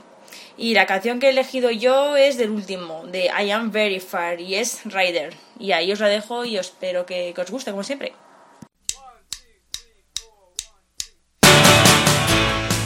Y 0.57 0.75
la 0.75 0.87
canción 0.87 1.21
que 1.21 1.27
he 1.27 1.31
elegido 1.31 1.71
yo 1.71 2.17
es 2.17 2.37
del 2.37 2.51
último, 2.51 3.05
de 3.07 3.27
I 3.27 3.51
Am 3.51 3.71
Very 3.71 4.01
Far, 4.01 4.41
y 4.41 4.57
es 4.57 4.81
Rider. 4.85 5.35
Y 5.59 5.71
ahí 5.71 5.93
os 5.93 6.01
la 6.01 6.09
dejo 6.09 6.45
y 6.45 6.57
espero 6.57 7.07
que, 7.07 7.33
que 7.33 7.41
os 7.41 7.51
guste, 7.51 7.71
como 7.71 7.85
siempre. 7.85 8.13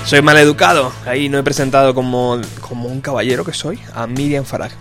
Soy 0.04 0.20
maleducado. 0.20 0.92
Ahí 1.06 1.30
no 1.30 1.38
he 1.38 1.42
presentado 1.42 1.94
como, 1.94 2.38
como 2.60 2.88
un 2.88 3.00
caballero 3.00 3.46
que 3.46 3.54
soy 3.54 3.80
a 3.94 4.06
Miriam 4.06 4.44
Farag. 4.44 4.72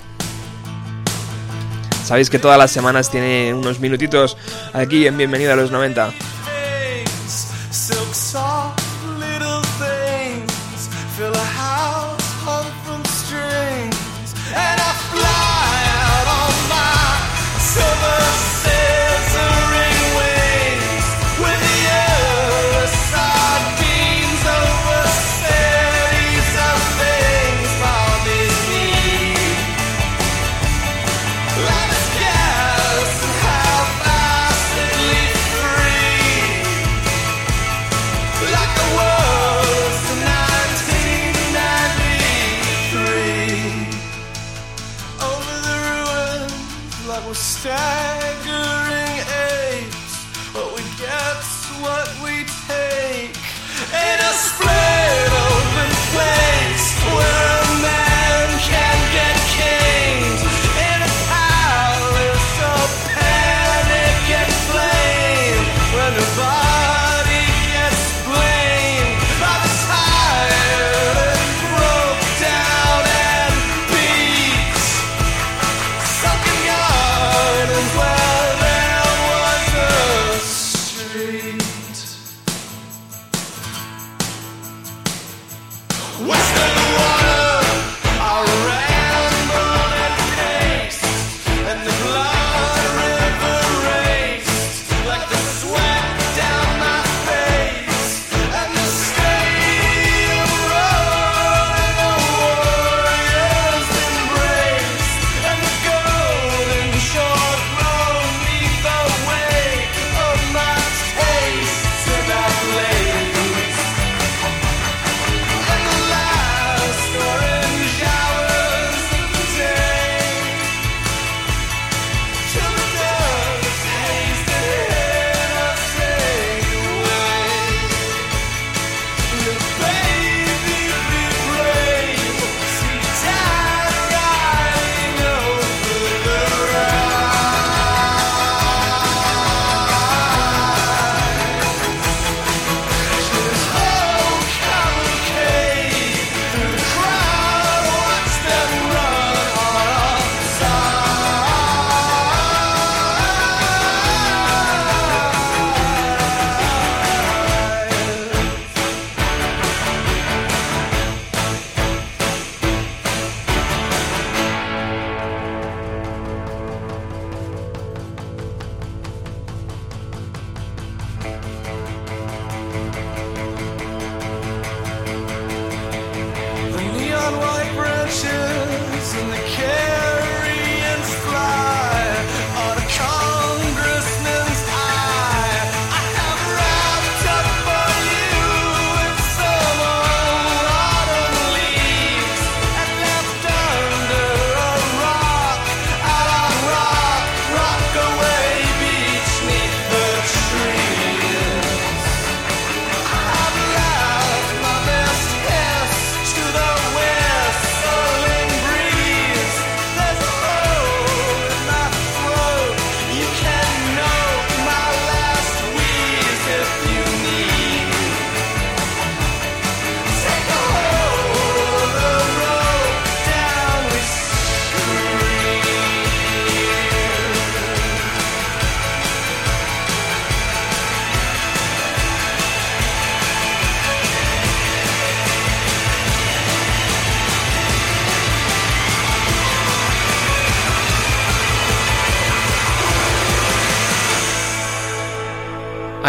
Sabéis 2.03 2.29
que 2.29 2.39
todas 2.39 2.57
las 2.57 2.71
semanas 2.71 3.09
tiene 3.09 3.53
unos 3.53 3.79
minutitos 3.79 4.35
aquí 4.73 5.07
en 5.07 5.17
Bienvenido 5.17 5.53
a 5.53 5.55
los 5.55 5.71
90. 5.71 6.11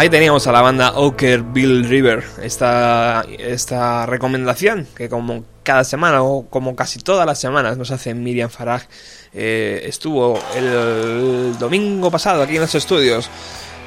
Ahí 0.03 0.09
teníamos 0.09 0.45
a 0.47 0.51
la 0.51 0.61
banda 0.61 0.91
Oker 0.95 1.43
Bill 1.43 1.87
River, 1.87 2.25
esta, 2.41 3.25
esta 3.39 4.05
recomendación 4.05 4.85
que 4.97 5.07
como 5.07 5.45
cada 5.63 5.85
semana 5.85 6.21
o 6.23 6.45
como 6.49 6.75
casi 6.75 6.99
todas 6.99 7.25
las 7.25 7.39
semanas 7.39 7.77
nos 7.77 7.89
hace 7.89 8.13
Miriam 8.13 8.49
Farag. 8.49 8.85
Eh, 9.33 9.81
estuvo 9.85 10.37
el 10.57 11.57
domingo 11.57 12.11
pasado 12.11 12.43
aquí 12.43 12.55
en 12.55 12.63
los 12.63 12.75
estudios 12.75 13.29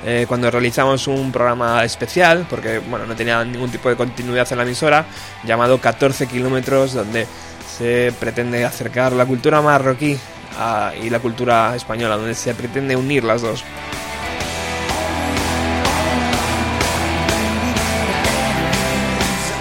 eh, 0.07 0.25
cuando 0.27 0.51
realizamos 0.51 1.07
un 1.07 1.31
programa 1.33 1.85
especial, 1.85 2.47
porque 2.49 2.79
bueno, 2.79 3.05
no 3.05 3.15
tenía 3.15 3.45
ningún 3.45 3.71
tipo 3.71 3.91
de 3.91 3.97
continuidad 3.97 4.51
en 4.51 4.57
la 4.57 4.65
emisora, 4.65 5.05
llamado 5.45 5.79
14 5.83 6.29
kilómetros, 6.29 6.95
donde 6.95 7.27
se 7.77 8.11
pretende 8.19 8.65
acercar 8.65 9.13
la 9.13 9.27
cultura 9.27 9.61
marroquí 9.61 10.17
a- 10.59 10.93
y 10.99 11.11
la 11.11 11.19
cultura 11.19 11.77
española, 11.77 12.17
donde 12.17 12.35
se 12.35 12.55
pretende 12.55 12.97
unir 12.97 13.23
las 13.23 13.43
dos. 13.43 13.63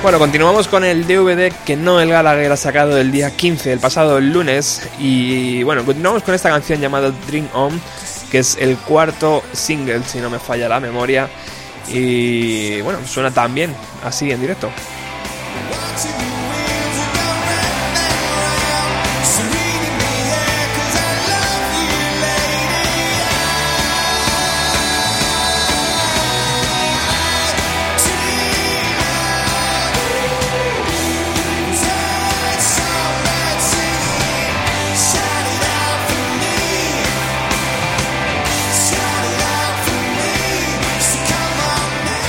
Bueno, 0.05 0.19
continuamos 0.19 0.67
con 0.67 0.83
el 0.83 1.07
DVD 1.07 1.51
que 1.65 1.75
Noel 1.75 2.11
Gallagher 2.11 2.51
ha 2.51 2.57
sacado 2.57 2.95
el 2.99 3.11
día 3.11 3.35
15, 3.35 3.73
el 3.73 3.79
pasado 3.79 4.21
lunes. 4.21 4.87
Y 4.99 5.63
bueno, 5.63 5.83
continuamos 5.83 6.21
con 6.21 6.35
esta 6.35 6.49
canción 6.49 6.79
llamada 6.79 7.09
Dream 7.25 7.49
On, 7.53 7.81
que 8.29 8.37
es 8.37 8.55
el 8.59 8.77
cuarto 8.77 9.41
single, 9.51 10.03
si 10.03 10.19
no 10.19 10.29
me 10.29 10.37
falla 10.37 10.69
la 10.69 10.79
memoria. 10.79 11.27
Y 11.87 12.81
bueno, 12.81 12.99
suena 13.07 13.31
también 13.31 13.73
así 14.03 14.29
en 14.29 14.41
directo. 14.41 14.69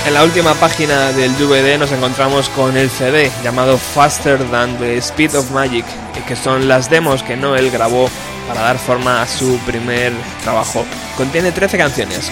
En 0.07 0.13
la 0.13 0.23
última 0.23 0.53
página 0.53 1.11
del 1.11 1.37
DVD 1.37 1.77
nos 1.77 1.91
encontramos 1.91 2.47
con 2.51 2.77
el 2.77 2.89
CD 2.89 3.29
llamado 3.43 3.77
Faster 3.77 4.39
Than 4.49 4.77
the 4.77 4.95
Speed 4.99 5.35
of 5.35 5.51
Magic, 5.51 5.83
que 6.25 6.35
son 6.37 6.69
las 6.69 6.89
demos 6.89 7.23
que 7.23 7.35
Noel 7.35 7.69
grabó 7.69 8.09
para 8.47 8.61
dar 8.61 8.79
forma 8.79 9.21
a 9.21 9.27
su 9.27 9.59
primer 9.65 10.13
trabajo. 10.43 10.85
Contiene 11.17 11.51
13 11.51 11.77
canciones. 11.77 12.31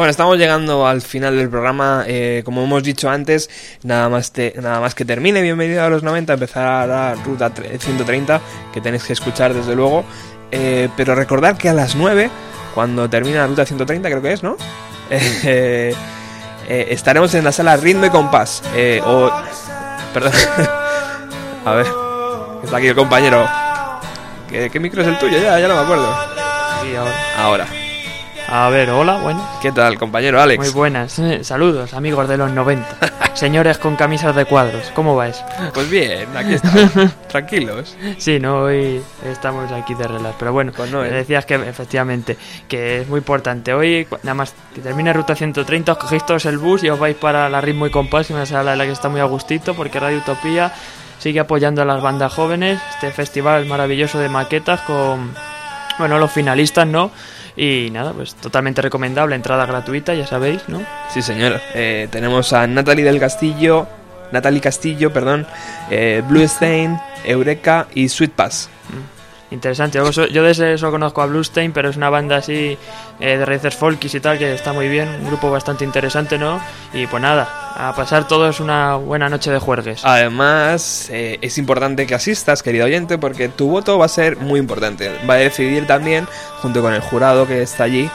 Bueno, 0.00 0.12
estamos 0.12 0.38
llegando 0.38 0.86
al 0.86 1.02
final 1.02 1.36
del 1.36 1.50
programa. 1.50 2.04
eh, 2.06 2.40
como 2.42 2.64
hemos 2.64 2.82
dicho 2.82 3.10
antes, 3.10 3.50
nada 3.82 4.08
más, 4.08 4.32
te- 4.32 4.54
nada 4.58 4.80
más 4.80 4.94
que 4.94 5.04
termine 5.04 5.42
Bienvenido 5.42 5.84
a 5.84 5.90
los 5.90 6.02
90, 6.02 6.32
empezará 6.32 6.86
la 6.86 7.14
ruta 7.16 7.52
tre- 7.54 7.78
130, 7.78 8.40
que 8.72 8.80
tenéis 8.80 9.04
que 9.04 9.12
escuchar 9.12 9.52
desde 9.52 9.76
luego. 9.76 10.06
Eh, 10.52 10.88
pero 10.96 11.14
recordad 11.14 11.58
que 11.58 11.68
a 11.68 11.74
las 11.74 11.96
9, 11.96 12.30
cuando 12.74 13.10
termina 13.10 13.40
la 13.40 13.46
ruta 13.48 13.66
130, 13.66 14.08
creo 14.08 14.22
que 14.22 14.32
es, 14.32 14.42
¿no? 14.42 14.56
Eh, 15.10 15.94
estaremos 16.92 17.34
en 17.34 17.44
la 17.44 17.52
sala 17.52 17.76
Ritmo 17.76 18.06
y 18.06 18.10
Compás. 18.10 18.62
eh, 18.74 19.02
o. 19.04 19.30
Perdón. 20.14 20.32
a 21.66 21.72
ver, 21.72 21.86
está 22.64 22.78
aquí 22.78 22.86
el 22.86 22.94
compañero. 22.94 23.46
¿Qué, 24.48 24.70
qué 24.70 24.80
micro 24.80 25.02
es 25.02 25.08
el 25.08 25.18
tuyo? 25.18 25.36
Ya, 25.38 25.58
ya 25.60 25.68
no 25.68 25.74
me 25.74 25.80
acuerdo. 25.82 26.16
Sí, 26.82 26.96
ahora. 26.96 27.12
Ahora. 27.36 27.66
A 28.52 28.68
ver, 28.68 28.90
hola, 28.90 29.16
bueno. 29.18 29.46
¿Qué 29.62 29.70
tal, 29.70 29.96
compañero 29.96 30.40
Alex? 30.40 30.58
Muy 30.58 30.70
buenas. 30.74 31.16
Eh, 31.20 31.44
Saludos, 31.44 31.94
amigos 31.94 32.28
de 32.28 32.36
los 32.36 32.50
90. 32.50 32.84
Señores 33.34 33.78
con 33.78 33.94
camisas 33.94 34.34
de 34.34 34.44
cuadros, 34.44 34.90
¿cómo 34.92 35.14
vais? 35.14 35.40
Pues 35.72 35.88
bien, 35.88 36.36
aquí 36.36 36.54
estamos, 36.54 37.12
tranquilos. 37.28 37.96
Sí, 38.18 38.40
no, 38.40 38.62
hoy 38.62 39.00
estamos 39.24 39.70
aquí 39.70 39.94
de 39.94 40.08
relax. 40.08 40.34
Pero 40.36 40.52
bueno, 40.52 40.72
Pues 40.76 40.90
no, 40.90 41.04
¿eh? 41.04 41.10
decías 41.10 41.46
que 41.46 41.54
efectivamente, 41.54 42.36
que 42.66 43.02
es 43.02 43.08
muy 43.08 43.18
importante. 43.18 43.72
Hoy, 43.72 44.08
nada 44.24 44.34
más 44.34 44.52
que 44.74 44.80
termine 44.80 45.12
Ruta 45.12 45.36
130, 45.36 45.92
os 45.92 45.98
cogéis 45.98 46.26
todos 46.26 46.44
el 46.46 46.58
bus 46.58 46.82
y 46.82 46.90
os 46.90 46.98
vais 46.98 47.16
para 47.16 47.48
la 47.48 47.60
Ritmo 47.60 47.86
y 47.86 47.90
Compás, 47.90 48.30
una 48.30 48.46
sala 48.46 48.72
en 48.72 48.78
la 48.78 48.84
que 48.84 48.92
está 48.92 49.08
muy 49.08 49.20
a 49.20 49.24
gustito, 49.24 49.74
porque 49.74 50.00
Radio 50.00 50.18
Utopía 50.18 50.72
sigue 51.20 51.38
apoyando 51.38 51.82
a 51.82 51.84
las 51.84 52.02
bandas 52.02 52.34
jóvenes. 52.34 52.80
Este 52.94 53.12
festival 53.12 53.66
maravilloso 53.66 54.18
de 54.18 54.28
maquetas 54.28 54.80
con, 54.80 55.32
bueno, 56.00 56.18
los 56.18 56.32
finalistas, 56.32 56.88
¿no? 56.88 57.12
Y 57.60 57.90
nada, 57.90 58.14
pues 58.14 58.34
totalmente 58.36 58.80
recomendable, 58.80 59.36
entrada 59.36 59.66
gratuita, 59.66 60.14
ya 60.14 60.26
sabéis, 60.26 60.66
¿no? 60.68 60.80
Sí, 61.12 61.20
señor. 61.20 61.60
Eh, 61.74 62.08
tenemos 62.10 62.54
a 62.54 62.66
Natalie 62.66 63.04
del 63.04 63.20
Castillo, 63.20 63.86
Natalie 64.32 64.62
Castillo, 64.62 65.12
perdón, 65.12 65.46
eh, 65.90 66.22
Blue 66.26 66.40
Stain, 66.40 66.98
Eureka 67.22 67.86
y 67.94 68.08
Sweet 68.08 68.32
Pass. 68.32 68.70
Interesante, 69.50 69.98
yo, 69.98 70.26
yo 70.26 70.42
de 70.44 70.50
ese 70.52 70.78
solo 70.78 70.92
conozco 70.92 71.22
a 71.22 71.26
Bluestein, 71.26 71.72
pero 71.72 71.88
es 71.90 71.96
una 71.96 72.08
banda 72.08 72.36
así 72.36 72.78
eh, 73.18 73.36
de 73.36 73.44
raíces 73.44 73.74
folkis 73.74 74.14
y 74.14 74.20
tal, 74.20 74.38
que 74.38 74.54
está 74.54 74.72
muy 74.72 74.88
bien, 74.88 75.08
un 75.08 75.26
grupo 75.26 75.50
bastante 75.50 75.84
interesante, 75.84 76.38
¿no? 76.38 76.60
Y 76.92 77.08
pues 77.08 77.20
nada, 77.20 77.72
a 77.74 77.92
pasar 77.94 78.28
todo 78.28 78.48
es 78.48 78.60
una 78.60 78.94
buena 78.94 79.28
noche 79.28 79.50
de 79.50 79.58
juergues. 79.58 80.04
Además, 80.04 81.08
eh, 81.10 81.38
es 81.42 81.58
importante 81.58 82.06
que 82.06 82.14
asistas, 82.14 82.62
querido 82.62 82.86
oyente, 82.86 83.18
porque 83.18 83.48
tu 83.48 83.68
voto 83.68 83.98
va 83.98 84.06
a 84.06 84.08
ser 84.08 84.36
muy 84.36 84.60
importante. 84.60 85.10
Va 85.28 85.34
a 85.34 85.38
decidir 85.38 85.86
también, 85.86 86.28
junto 86.62 86.80
con 86.80 86.94
el 86.94 87.00
jurado 87.00 87.46
que 87.46 87.62
está 87.62 87.84
allí, 87.84 88.08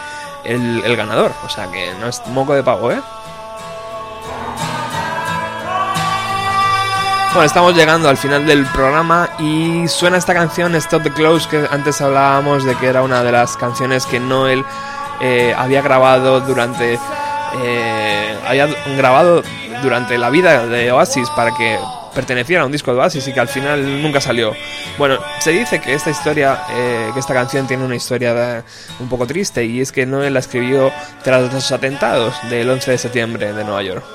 el, 0.46 0.84
el 0.86 0.96
ganador. 0.96 1.34
O 1.46 1.50
sea 1.50 1.70
que 1.70 1.92
no 2.00 2.08
es 2.08 2.22
moco 2.28 2.54
de 2.54 2.64
pago, 2.64 2.94
¿eh? 2.94 3.02
Bueno, 7.36 7.48
estamos 7.48 7.76
llegando 7.76 8.08
al 8.08 8.16
final 8.16 8.46
del 8.46 8.66
programa 8.68 9.30
y 9.40 9.90
suena 9.90 10.16
esta 10.16 10.34
canción 10.34 10.74
Stop 10.76 11.04
the 11.04 11.12
Close 11.12 11.50
que 11.50 11.68
antes 11.70 12.00
hablábamos 12.00 12.64
de 12.64 12.76
que 12.76 12.88
era 12.88 13.02
una 13.02 13.24
de 13.24 13.34
las 13.34 13.58
canciones 13.58 14.06
que 14.06 14.22
Noel 14.22 14.64
eh, 15.20 15.54
había 15.58 15.82
grabado 15.82 16.40
durante 16.40 16.98
eh, 17.62 18.40
había 18.48 18.68
grabado 18.96 19.44
durante 19.84 20.18
la 20.18 20.30
vida 20.30 20.66
de 20.66 20.94
Oasis 20.94 21.30
para 21.32 21.54
que 21.54 21.78
perteneciera 22.14 22.64
a 22.64 22.68
un 22.68 22.72
disco 22.72 22.94
de 22.94 23.02
Oasis 23.02 23.28
y 23.28 23.34
que 23.34 23.42
al 23.42 23.50
final 23.50 24.02
nunca 24.02 24.22
salió. 24.22 24.54
Bueno, 24.98 25.18
se 25.42 25.52
dice 25.52 25.82
que 25.82 25.94
esta 25.94 26.12
historia, 26.12 26.62
eh, 26.72 27.10
que 27.14 27.20
esta 27.20 27.34
canción 27.34 27.68
tiene 27.68 27.84
una 27.84 27.98
historia 27.98 28.64
un 28.98 29.10
poco 29.10 29.28
triste 29.28 29.66
y 29.66 29.82
es 29.82 29.92
que 29.92 30.06
Noel 30.06 30.36
la 30.36 30.40
escribió 30.40 30.90
tras 31.22 31.54
los 31.54 31.70
atentados 31.74 32.34
del 32.50 32.70
11 32.70 32.92
de 32.92 32.98
septiembre 32.98 33.52
de 33.52 33.66
Nueva 33.66 33.84
York. 33.84 34.06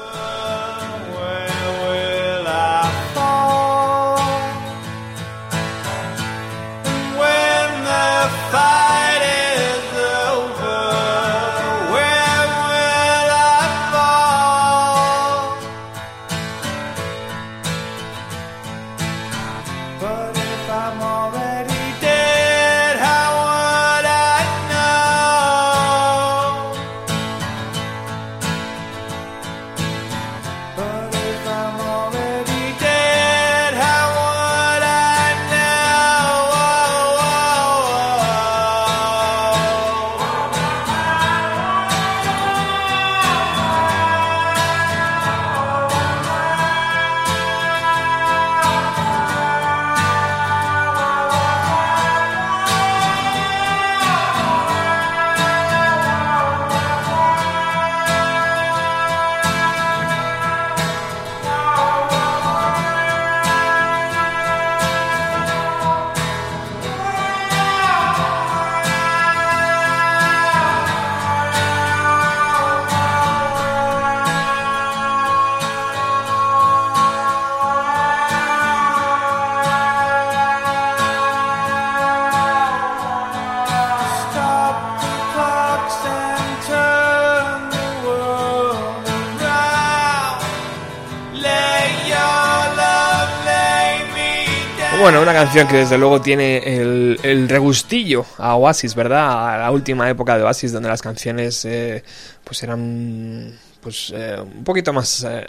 Que 95.52 95.78
desde 95.78 95.98
luego 95.98 96.20
tiene 96.20 96.58
el, 96.58 97.48
regustillo 97.48 98.24
a 98.38 98.54
Oasis, 98.54 98.94
¿verdad? 98.94 99.54
A 99.54 99.58
la 99.58 99.70
última 99.72 100.08
época 100.08 100.36
de 100.36 100.44
Oasis, 100.44 100.72
donde 100.72 100.88
las 100.88 101.02
canciones 101.02 101.64
eh, 101.64 102.04
pues 102.44 102.62
eran 102.62 103.52
pues 103.80 104.12
eh, 104.14 104.36
un 104.40 104.62
poquito 104.62 104.92
más 104.92 105.26
eh, 105.28 105.44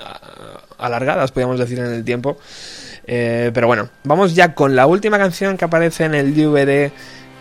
alargadas, 0.79 1.31
podríamos 1.31 1.59
decir, 1.59 1.79
en 1.79 1.93
el 1.93 2.03
tiempo. 2.03 2.37
Pero 3.05 3.67
bueno, 3.67 3.89
vamos 4.03 4.33
ya 4.33 4.55
con 4.55 4.75
la 4.75 4.87
última 4.87 5.17
canción 5.17 5.57
que 5.57 5.65
aparece 5.65 6.05
en 6.05 6.15
el 6.15 6.33
DVD 6.33 6.91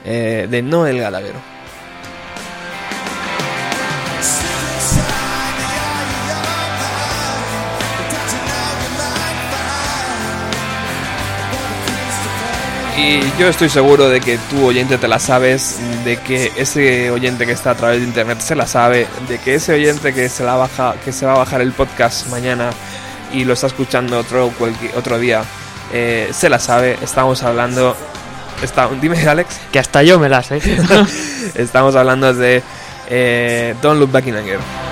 de 0.05 0.63
Noel 0.63 0.99
Gallagher. 0.99 1.50
Y 12.97 13.21
yo 13.39 13.49
estoy 13.49 13.69
seguro 13.69 14.09
de 14.09 14.21
que 14.21 14.39
tú 14.51 14.67
oyente 14.67 14.99
te 14.99 15.09
la 15.09 15.19
sabes, 15.19 15.79
de 16.05 16.19
que 16.19 16.53
ese 16.57 17.11
oyente 17.11 17.47
que 17.47 17.53
está 17.53 17.71
a 17.71 17.75
través 17.75 18.01
de 18.01 18.07
internet 18.07 18.41
se 18.41 18.55
la 18.55 18.67
sabe, 18.67 19.07
de 19.29 19.39
que 19.39 19.55
ese 19.55 19.73
oyente 19.73 20.13
que 20.13 20.29
se 20.29 20.45
la 20.45 20.57
baja, 20.57 20.95
que 21.05 21.13
se 21.13 21.25
va 21.25 21.33
a 21.33 21.39
bajar 21.39 21.61
el 21.61 21.73
podcast 21.73 22.29
mañana 22.29 22.71
y 23.33 23.45
lo 23.45 23.55
está 23.55 23.69
escuchando 23.69 24.19
otro 24.19 24.51
cualquier, 24.59 24.97
otro 24.97 25.19
día, 25.19 25.43
eh, 25.93 26.29
se 26.33 26.49
la 26.49 26.59
sabe. 26.59 26.99
Estamos 27.03 27.43
hablando, 27.43 27.97
está, 28.63 28.89
dime 29.01 29.27
Alex, 29.27 29.61
Que 29.73 29.79
hasta 29.79 30.03
yo 30.03 30.19
me 30.19 30.29
la 30.29 30.43
sé. 30.43 30.61
estamos 31.55 31.95
hablando 31.97 32.35
de 32.35 32.63
eh, 33.09 33.75
Don't 33.81 33.99
Look 33.99 34.13
Back 34.13 34.27
in 34.27 34.37
Anger. 34.37 34.90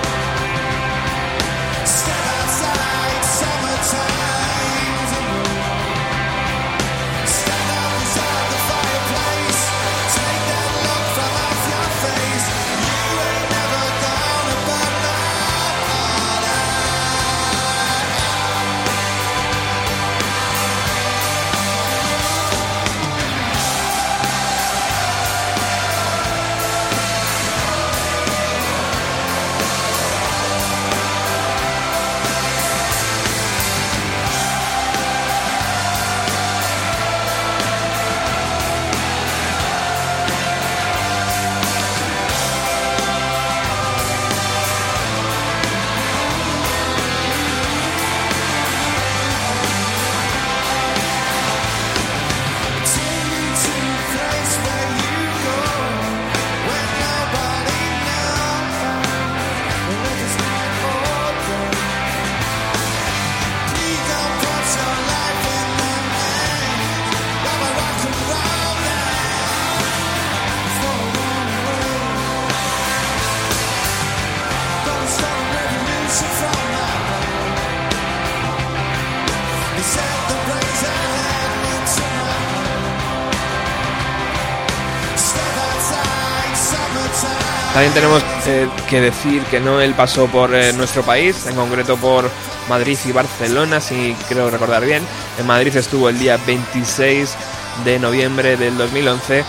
Decir 89.21 89.43
que 89.43 89.59
Noel 89.59 89.95
pasó 89.95 90.27
por 90.27 90.55
eh, 90.55 90.71
nuestro 90.71 91.03
país, 91.03 91.45
en 91.45 91.53
concreto 91.53 91.97
por 91.97 92.31
Madrid 92.69 92.97
y 93.03 93.11
Barcelona, 93.11 93.81
si 93.81 94.15
creo 94.29 94.49
recordar 94.49 94.85
bien. 94.85 95.03
En 95.37 95.45
Madrid 95.45 95.75
estuvo 95.75 96.07
el 96.07 96.17
día 96.17 96.39
26 96.47 97.35
de 97.83 97.99
noviembre 97.99 98.55
del 98.55 98.77
2011 98.77 99.43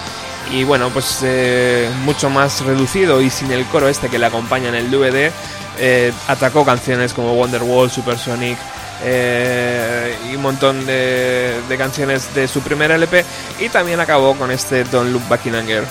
y 0.51 0.64
bueno, 0.64 0.91
pues 0.91 1.21
eh, 1.23 1.89
mucho 2.05 2.29
más 2.31 2.62
reducido 2.62 3.23
y 3.23 3.31
sin 3.31 3.53
el 3.53 3.64
coro 3.66 3.89
este 3.89 4.09
que 4.09 4.18
le 4.18 4.27
acompaña 4.27 4.71
en 4.71 4.75
el 4.75 4.91
DVD, 4.91 5.31
eh, 5.79 6.12
atacó 6.27 6.64
canciones 6.64 7.12
como 7.12 7.35
Wonderwall, 7.35 7.93
Supersonic 7.93 8.59
eh, 9.05 10.16
y 10.33 10.35
un 10.35 10.43
montón 10.43 10.85
de, 10.85 11.61
de 11.68 11.77
canciones 11.77 12.35
de 12.35 12.49
su 12.49 12.61
primer 12.61 12.91
LP 12.91 13.25
y 13.61 13.68
también 13.68 14.01
acabó 14.01 14.35
con 14.35 14.51
este 14.51 14.83
Don't 14.83 15.12
Look 15.12 15.29
Back 15.29 15.47
in 15.47 15.55
Anger. 15.55 15.85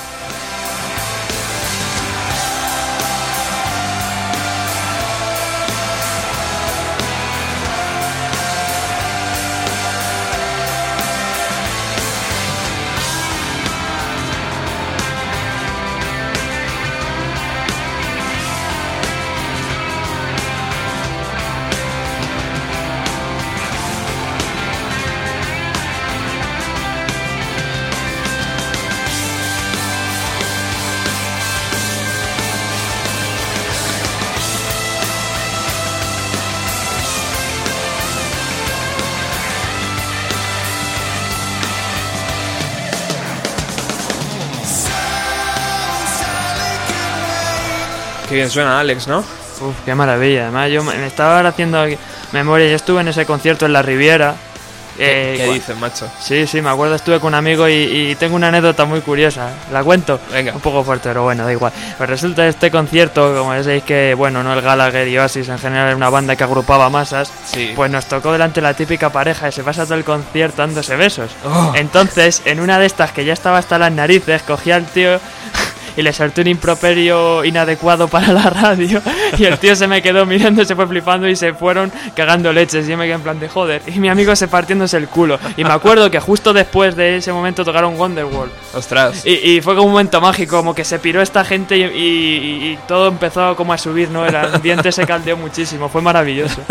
Suena 48.50 48.80
Alex, 48.80 49.08
¿no? 49.08 49.20
Uf, 49.20 49.76
qué 49.86 49.93
maravilla. 49.95 50.43
Además, 50.43 50.70
yo 50.72 50.84
me 50.84 51.06
estaba 51.06 51.38
ahora 51.38 51.50
haciendo 51.50 51.86
memoria. 52.32 52.68
Yo 52.70 52.76
estuve 52.76 53.02
en 53.02 53.08
ese 53.10 53.26
concierto 53.26 53.66
en 53.66 53.74
la 53.74 53.82
Riviera. 53.82 54.36
¿Qué, 54.97 55.34
eh, 55.34 55.38
qué 55.38 55.54
dices, 55.54 55.78
macho? 55.78 56.10
Sí, 56.20 56.45
sí, 56.45 56.62
me 56.62 56.70
acuerdo, 56.70 56.93
estuve 56.95 57.22
con 57.22 57.30
un 57.30 57.36
amigo 57.36 57.70
y, 57.70 57.74
y 57.74 58.16
tengo 58.16 58.36
una 58.36 58.50
anécdota 58.50 58.84
muy 58.84 59.00
curiosa. 59.00 59.50
¿La 59.72 59.82
cuento? 59.82 60.20
Venga. 60.30 60.52
Un 60.54 60.60
poco 60.60 60.84
fuerte, 60.84 61.08
pero 61.10 61.24
bueno, 61.24 61.45
da 61.45 61.52
igual. 61.54 61.72
Pues 61.97 62.10
resulta 62.10 62.45
este 62.45 62.70
concierto, 62.70 63.34
como 63.38 63.54
ya 63.56 63.64
sabéis 63.64 63.84
que, 63.84 64.14
bueno, 64.18 64.43
no 64.43 64.52
el 64.54 64.60
Gallagher 64.62 65.08
y 65.08 65.18
Oasis 65.18 65.47
en 65.47 65.58
general 65.58 65.88
era 65.88 65.95
una 65.95 66.10
banda 66.10 66.36
que 66.36 66.43
agrupaba 66.43 66.89
masas, 66.89 67.32
Sí. 67.45 67.72
pues 67.78 67.89
nos 67.89 68.08
tocó 68.08 68.34
delante 68.34 68.60
la 68.60 68.74
típica 68.74 69.10
pareja 69.10 69.47
y 69.47 69.52
se 69.54 69.64
pasa 69.64 69.86
todo 69.86 69.95
el 69.95 70.04
concierto 70.04 70.62
dándose 70.64 70.97
besos. 70.97 71.32
Oh. 71.45 71.72
Entonces, 71.76 72.41
en 72.43 72.60
una 72.60 72.78
de 72.78 72.86
estas 72.86 73.14
que 73.14 73.24
ya 73.24 73.32
estaba 73.32 73.58
hasta 73.58 73.78
las 73.78 73.93
narices, 73.93 74.41
cogí 74.43 74.72
al 74.72 74.84
tío 74.86 75.18
y 76.00 76.02
le 76.02 76.14
solté 76.14 76.41
un 76.41 76.47
improperio 76.47 77.43
inadecuado 77.43 78.08
para 78.08 78.32
la 78.32 78.50
radio 78.50 79.02
y 79.38 79.43
el 79.43 79.58
tío 79.58 79.76
se 79.76 79.86
me 79.88 80.02
quedó 80.02 80.26
mirando, 80.26 80.64
se 80.64 80.74
fue 80.76 80.88
flipando 80.88 81.28
y 81.28 81.36
se 81.36 81.54
fueron 81.54 81.91
cagando 82.16 82.54
leches 82.54 82.88
y 82.88 82.91
yo 82.91 82.97
me 82.97 83.04
quedé 83.06 83.16
en 83.16 83.22
plan 83.22 83.39
de 83.39 83.50
joder 83.50 83.82
y 83.86 84.00
mi 84.00 84.08
amigo 84.08 84.34
se 84.36 84.47
partiéndose 84.47 84.95
el 84.97 85.08
culo 85.10 85.38
y 85.58 85.64
me 85.66 85.74
acuerdo 85.74 86.10
que 86.10 86.20
justo 86.22 86.54
después 86.54 86.95
de 86.95 87.18
ese 87.18 87.34
momento 87.34 87.66
tocaron 87.66 88.00
Wonderwall 88.00 88.50
Ostras. 88.74 89.26
y, 89.26 89.34
y 89.58 89.62
fue 89.62 89.76
como 89.76 89.88
un 89.88 89.91
momento 89.91 90.22
mágico, 90.22 90.56
como 90.58 90.74
que 90.74 90.86
se 90.86 91.00
piró 91.00 91.22
esta 91.22 91.43
gente 91.43 91.78
y, 91.78 91.84
y- 91.84 92.70
y 92.72 92.80
todo 92.88 93.08
empezó 93.10 93.56
como 93.56 93.74
a 93.74 93.78
subir, 93.78 94.10
¿no? 94.10 94.26
El 94.26 94.36
ambiente 94.36 94.91
se 94.91 95.06
caldeó 95.06 95.36
muchísimo, 95.38 95.89
fue 95.89 96.02
maravilloso. 96.02 96.62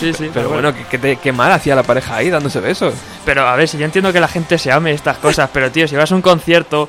Sí, 0.00 0.12
sí, 0.12 0.30
Pero 0.32 0.48
bueno, 0.48 0.72
qué, 0.74 0.84
qué 0.90 0.98
te- 0.98 1.16
qué 1.16 1.32
mal 1.32 1.52
hacía 1.52 1.74
la 1.74 1.82
pareja 1.82 2.16
ahí 2.16 2.30
dándose 2.30 2.60
besos. 2.60 2.94
Pero 3.24 3.46
a 3.46 3.56
ver, 3.56 3.68
si 3.68 3.76
yo 3.78 3.84
entiendo 3.84 4.12
que 4.12 4.20
la 4.20 4.28
gente 4.28 4.58
se 4.58 4.70
ame 4.72 4.92
estas 4.92 5.18
cosas, 5.18 5.50
pero 5.52 5.70
tío, 5.70 5.86
si 5.88 5.96
vas 5.96 6.10
a 6.10 6.14
un 6.14 6.22
concierto, 6.22 6.88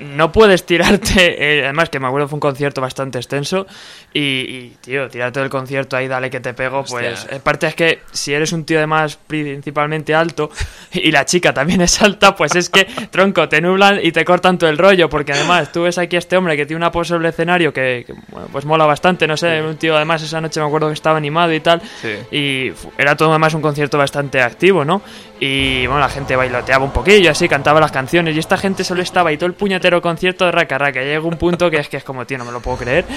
no 0.00 0.32
puedes 0.32 0.64
tirarte. 0.64 1.58
eh, 1.60 1.64
además, 1.64 1.90
que 1.90 2.00
me 2.00 2.06
acuerdo 2.06 2.28
fue 2.28 2.36
un 2.36 2.40
concierto 2.40 2.80
bastante 2.80 3.18
extenso. 3.18 3.66
Y, 4.12 4.20
y, 4.20 4.76
tío, 4.80 5.08
tirarte 5.08 5.40
del 5.40 5.48
concierto 5.48 5.96
ahí, 5.96 6.08
dale 6.08 6.30
que 6.30 6.40
te 6.40 6.54
pego. 6.54 6.84
Pues, 6.84 7.20
Hostia. 7.20 7.38
aparte 7.38 7.66
es 7.68 7.74
que 7.74 8.00
si 8.10 8.32
eres 8.32 8.52
un 8.52 8.64
tío 8.64 8.78
además 8.78 9.18
principalmente 9.26 10.14
alto 10.14 10.50
y 10.92 11.10
la 11.10 11.24
chica 11.24 11.52
también 11.54 11.80
es 11.82 12.00
alta, 12.02 12.34
pues 12.34 12.54
es 12.56 12.68
que, 12.68 12.86
tronco, 13.10 13.48
te 13.48 13.60
nublan 13.60 14.00
y 14.02 14.12
te 14.12 14.24
cortan 14.24 14.58
todo 14.58 14.70
el 14.70 14.78
rollo. 14.78 15.08
Porque 15.08 15.32
además, 15.32 15.72
tú 15.72 15.82
ves 15.82 15.98
aquí 15.98 16.16
a 16.16 16.18
este 16.18 16.36
hombre 16.36 16.56
que 16.56 16.66
tiene 16.66 16.78
una 16.78 16.90
pose 16.90 17.16
escenario 17.28 17.72
que, 17.72 18.04
que, 18.06 18.14
bueno, 18.28 18.48
pues 18.50 18.64
mola 18.64 18.86
bastante. 18.86 19.26
No 19.26 19.36
sé, 19.36 19.62
un 19.62 19.76
tío 19.76 19.96
además 19.96 20.22
esa 20.22 20.40
noche 20.40 20.60
me 20.60 20.66
acuerdo 20.66 20.88
que 20.88 20.94
estaba 20.94 21.16
animado 21.16 21.52
y 21.52 21.60
tal. 21.60 21.80
Sí. 22.00 22.36
Y 22.36 22.72
era 22.98 23.16
todo 23.16 23.30
además 23.30 23.54
un 23.54 23.62
concierto 23.62 23.98
bastante 23.98 24.40
activo, 24.40 24.84
¿no? 24.84 25.02
Y 25.42 25.86
bueno, 25.86 26.00
la 26.00 26.10
gente 26.10 26.36
bailoteaba 26.36 26.84
un 26.84 26.90
poquillo, 26.92 27.30
así, 27.30 27.48
cantaba 27.48 27.80
las 27.80 27.90
canciones. 27.90 28.36
Y 28.36 28.38
esta 28.38 28.58
gente 28.58 28.84
solo 28.84 29.00
estaba 29.00 29.32
y 29.32 29.38
todo 29.38 29.46
el 29.46 29.54
puñetero 29.54 30.02
concierto 30.02 30.44
de 30.44 30.52
raca 30.52 30.76
raca. 30.76 31.00
Llega 31.00 31.20
un 31.20 31.38
punto 31.38 31.70
que 31.70 31.78
es 31.78 31.88
que 31.88 31.96
es 31.96 32.04
como, 32.04 32.26
tío, 32.26 32.36
no 32.36 32.44
me 32.44 32.52
lo 32.52 32.60
puedo 32.60 32.76
creer. 32.76 33.06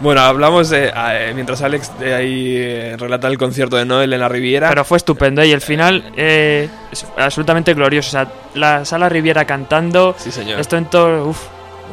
Bueno, 0.00 0.22
hablamos 0.22 0.70
de. 0.70 0.92
eh, 0.94 1.32
mientras 1.34 1.62
Alex 1.62 1.98
de 2.00 2.14
ahí 2.14 2.56
eh, 2.58 2.96
relata 2.98 3.28
el 3.28 3.38
concierto 3.38 3.76
de 3.76 3.84
Noel 3.84 4.12
en 4.12 4.20
la 4.20 4.28
Riviera. 4.28 4.68
Pero 4.68 4.84
fue 4.84 4.96
estupendo. 4.98 5.42
Y 5.44 5.52
el 5.52 5.60
final 5.60 6.12
eh, 6.16 6.68
es 6.90 7.06
absolutamente 7.16 7.74
glorioso. 7.74 8.08
O 8.08 8.10
sea, 8.10 8.28
la 8.54 8.84
sala 8.84 9.08
Riviera 9.08 9.44
cantando. 9.44 10.14
Sí, 10.18 10.32
señor. 10.32 10.58
Esto 10.58 10.76
en 10.76 10.86
todo. 10.86 11.28
Uf, 11.28 11.46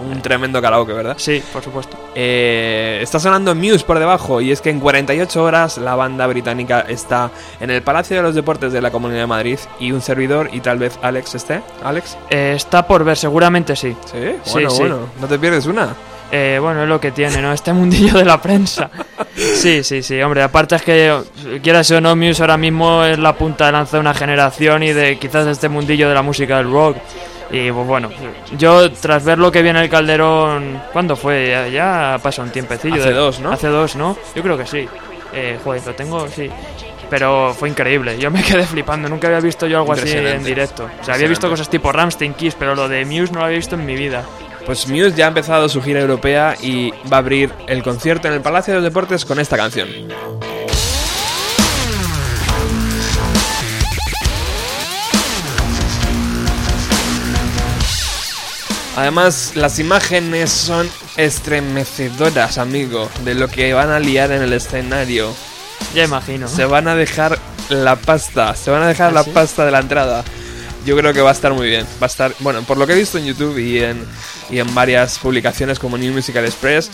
Un 0.09 0.21
tremendo 0.21 0.61
karaoke, 0.61 0.93
¿verdad? 0.93 1.15
sí, 1.17 1.41
por 1.53 1.63
supuesto. 1.63 1.97
Eh, 2.15 2.99
está 3.01 3.19
sonando 3.19 3.53
Muse 3.55 3.85
por 3.85 3.99
debajo 3.99 4.41
y 4.41 4.51
es 4.51 4.61
que 4.61 4.69
en 4.69 4.79
48 4.79 5.43
horas 5.43 5.77
la 5.77 5.95
banda 5.95 6.27
británica 6.27 6.81
está 6.81 7.29
en 7.59 7.69
el 7.69 7.81
Palacio 7.81 8.17
de 8.17 8.23
los 8.23 8.35
Deportes 8.35 8.73
de 8.73 8.81
la 8.81 8.91
Comunidad 8.91 9.21
de 9.21 9.27
Madrid 9.27 9.59
y 9.79 9.91
un 9.91 10.01
servidor 10.01 10.49
y 10.51 10.59
tal 10.61 10.79
vez 10.79 10.97
Alex 11.01 11.35
esté. 11.35 11.61
¿Alex? 11.83 12.17
Eh, 12.29 12.53
está 12.55 12.85
por 12.87 13.03
ver, 13.03 13.17
seguramente 13.17 13.75
sí. 13.75 13.95
Sí, 14.05 14.17
Sí, 14.43 14.51
bueno, 14.53 14.69
sí. 14.69 14.79
bueno, 14.79 14.97
no 15.19 15.27
te 15.27 15.37
pierdes 15.39 15.65
una. 15.65 15.89
Eh, 16.33 16.59
bueno, 16.61 16.83
es 16.83 16.87
lo 16.87 16.99
que 16.99 17.11
tiene, 17.11 17.41
¿no? 17.41 17.51
Este 17.51 17.73
mundillo 17.73 18.17
de 18.17 18.25
la 18.25 18.41
prensa. 18.41 18.89
Sí, 19.33 19.81
sí, 19.83 20.03
sí, 20.03 20.21
hombre. 20.21 20.43
Aparte 20.43 20.75
es 20.75 20.81
que, 20.81 21.17
quieras 21.63 21.89
o 21.91 22.01
no, 22.01 22.15
Muse 22.17 22.43
ahora 22.43 22.57
mismo 22.57 23.03
es 23.05 23.17
la 23.17 23.33
punta 23.33 23.65
de 23.65 23.71
lanza 23.71 23.95
de 23.95 24.01
una 24.01 24.13
generación 24.13 24.83
y 24.83 24.91
de 24.91 25.17
quizás 25.17 25.45
de 25.45 25.51
este 25.51 25.69
mundillo 25.69 26.09
de 26.09 26.13
la 26.13 26.21
música 26.21 26.57
del 26.57 26.69
rock. 26.69 26.97
Y 27.51 27.69
pues 27.71 27.85
bueno, 27.87 28.09
yo 28.57 28.89
tras 28.93 29.25
ver 29.25 29.37
lo 29.37 29.51
que 29.51 29.61
viene 29.61 29.81
el 29.81 29.89
Calderón, 29.89 30.81
¿cuándo 30.93 31.15
fue? 31.15 31.49
Ya, 31.49 31.67
ya 31.67 32.19
pasa 32.23 32.41
un 32.43 32.49
tiempecillo. 32.49 32.95
Hace 32.95 33.09
de- 33.09 33.13
dos, 33.15 33.39
¿no? 33.41 33.51
Hace 33.51 33.67
dos, 33.67 33.95
¿no? 33.95 34.17
Yo 34.35 34.41
creo 34.41 34.57
que 34.57 34.65
sí. 34.65 34.87
Eh, 35.33 35.57
joder, 35.63 35.85
lo 35.85 35.93
tengo, 35.93 36.27
sí. 36.29 36.49
Pero 37.09 37.53
fue 37.57 37.67
increíble, 37.67 38.17
yo 38.17 38.31
me 38.31 38.41
quedé 38.43 38.63
flipando, 38.65 39.09
nunca 39.09 39.27
había 39.27 39.41
visto 39.41 39.67
yo 39.67 39.79
algo 39.79 39.91
así 39.93 40.09
en 40.11 40.43
directo. 40.45 40.87
O 41.01 41.03
sea, 41.03 41.15
había 41.15 41.27
visto 41.27 41.49
cosas 41.49 41.69
tipo 41.69 41.91
Ramstein 41.91 42.33
Kiss, 42.35 42.55
pero 42.57 42.73
lo 42.73 42.87
de 42.87 43.03
Muse 43.03 43.33
no 43.33 43.39
lo 43.39 43.45
había 43.45 43.57
visto 43.57 43.75
en 43.75 43.85
mi 43.85 43.95
vida. 43.95 44.23
Pues 44.65 44.87
Muse 44.87 45.11
ya 45.13 45.25
ha 45.25 45.27
empezado 45.29 45.67
su 45.67 45.81
gira 45.81 45.99
europea 45.99 46.55
y 46.61 46.91
va 47.11 47.17
a 47.17 47.19
abrir 47.19 47.51
el 47.67 47.83
concierto 47.83 48.29
en 48.29 48.35
el 48.35 48.41
Palacio 48.41 48.73
de 48.75 48.79
los 48.79 48.83
Deportes 48.89 49.25
con 49.25 49.39
esta 49.41 49.57
canción. 49.57 49.89
Además, 58.95 59.53
las 59.55 59.79
imágenes 59.79 60.51
son 60.51 60.89
estremecedoras, 61.15 62.57
amigo, 62.57 63.09
de 63.23 63.35
lo 63.35 63.47
que 63.47 63.73
van 63.73 63.89
a 63.89 63.99
liar 63.99 64.31
en 64.31 64.41
el 64.41 64.53
escenario. 64.53 65.33
Ya 65.95 66.03
imagino. 66.03 66.47
Se 66.47 66.65
van 66.65 66.87
a 66.87 66.95
dejar 66.95 67.39
la 67.69 67.95
pasta, 67.95 68.55
se 68.55 68.69
van 68.69 68.83
a 68.83 68.87
dejar 68.87 69.11
¿Ah, 69.11 69.13
la 69.13 69.23
sí? 69.23 69.31
pasta 69.33 69.65
de 69.65 69.71
la 69.71 69.79
entrada. 69.79 70.23
Yo 70.85 70.97
creo 70.97 71.13
que 71.13 71.21
va 71.21 71.29
a 71.29 71.33
estar 71.33 71.53
muy 71.53 71.67
bien. 71.67 71.85
Va 72.01 72.07
a 72.07 72.09
estar, 72.09 72.33
bueno, 72.39 72.63
por 72.63 72.77
lo 72.77 72.85
que 72.85 72.93
he 72.93 72.97
visto 72.97 73.17
en 73.17 73.25
YouTube 73.25 73.57
y 73.59 73.79
en, 73.79 74.03
y 74.49 74.59
en 74.59 74.73
varias 74.73 75.19
publicaciones 75.19 75.79
como 75.79 75.97
New 75.97 76.13
Musical 76.13 76.43
Express, 76.43 76.89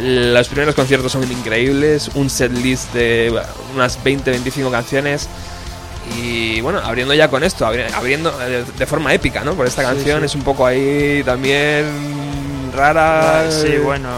los 0.00 0.48
primeros 0.48 0.74
conciertos 0.74 1.12
son 1.12 1.30
increíbles. 1.30 2.10
Un 2.14 2.30
set 2.30 2.52
list 2.52 2.92
de 2.94 3.28
bueno, 3.30 3.48
unas 3.74 4.02
20-25 4.02 4.70
canciones. 4.70 5.28
Y 6.16 6.60
bueno, 6.60 6.80
abriendo 6.84 7.14
ya 7.14 7.28
con 7.28 7.42
esto, 7.44 7.66
abri- 7.66 7.90
abriendo 7.94 8.32
eh, 8.42 8.64
de 8.76 8.86
forma 8.86 9.12
épica, 9.14 9.42
¿no? 9.44 9.54
Por 9.54 9.66
esta 9.66 9.82
canción 9.82 10.20
sí. 10.20 10.26
es 10.26 10.34
un 10.34 10.42
poco 10.42 10.66
ahí 10.66 11.22
también 11.24 11.84
rara. 12.74 13.50
Sí, 13.50 13.76
bueno, 13.78 14.08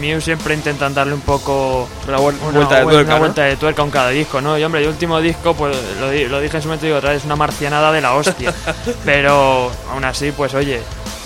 Muse 0.00 0.20
siempre 0.22 0.54
intentan 0.54 0.94
darle 0.94 1.14
un 1.14 1.20
poco 1.20 1.88
Una, 2.08 2.18
vuel- 2.18 2.34
una, 2.42 2.52
vuelta 2.58 2.76
de 2.76 2.82
tuerca, 2.84 3.02
una 3.04 3.14
¿no? 3.14 3.18
vuelta 3.20 3.42
de 3.44 3.56
tuerca 3.56 3.82
con 3.82 3.90
cada 3.90 4.10
disco, 4.10 4.40
¿no? 4.40 4.58
Y 4.58 4.64
hombre, 4.64 4.82
el 4.82 4.88
último 4.88 5.20
disco, 5.20 5.54
pues 5.54 5.76
lo, 6.00 6.10
di- 6.10 6.26
lo 6.26 6.40
dije 6.40 6.56
en 6.56 6.62
su 6.62 6.68
momento 6.68 6.86
y 6.86 6.88
digo 6.88 6.98
otra 6.98 7.10
vez, 7.10 7.18
es 7.20 7.24
una 7.26 7.36
marcianada 7.36 7.92
de 7.92 8.00
la 8.00 8.14
hostia. 8.14 8.52
Pero 9.04 9.70
aún 9.90 10.04
así, 10.04 10.32
pues 10.32 10.54
oye, 10.54 10.80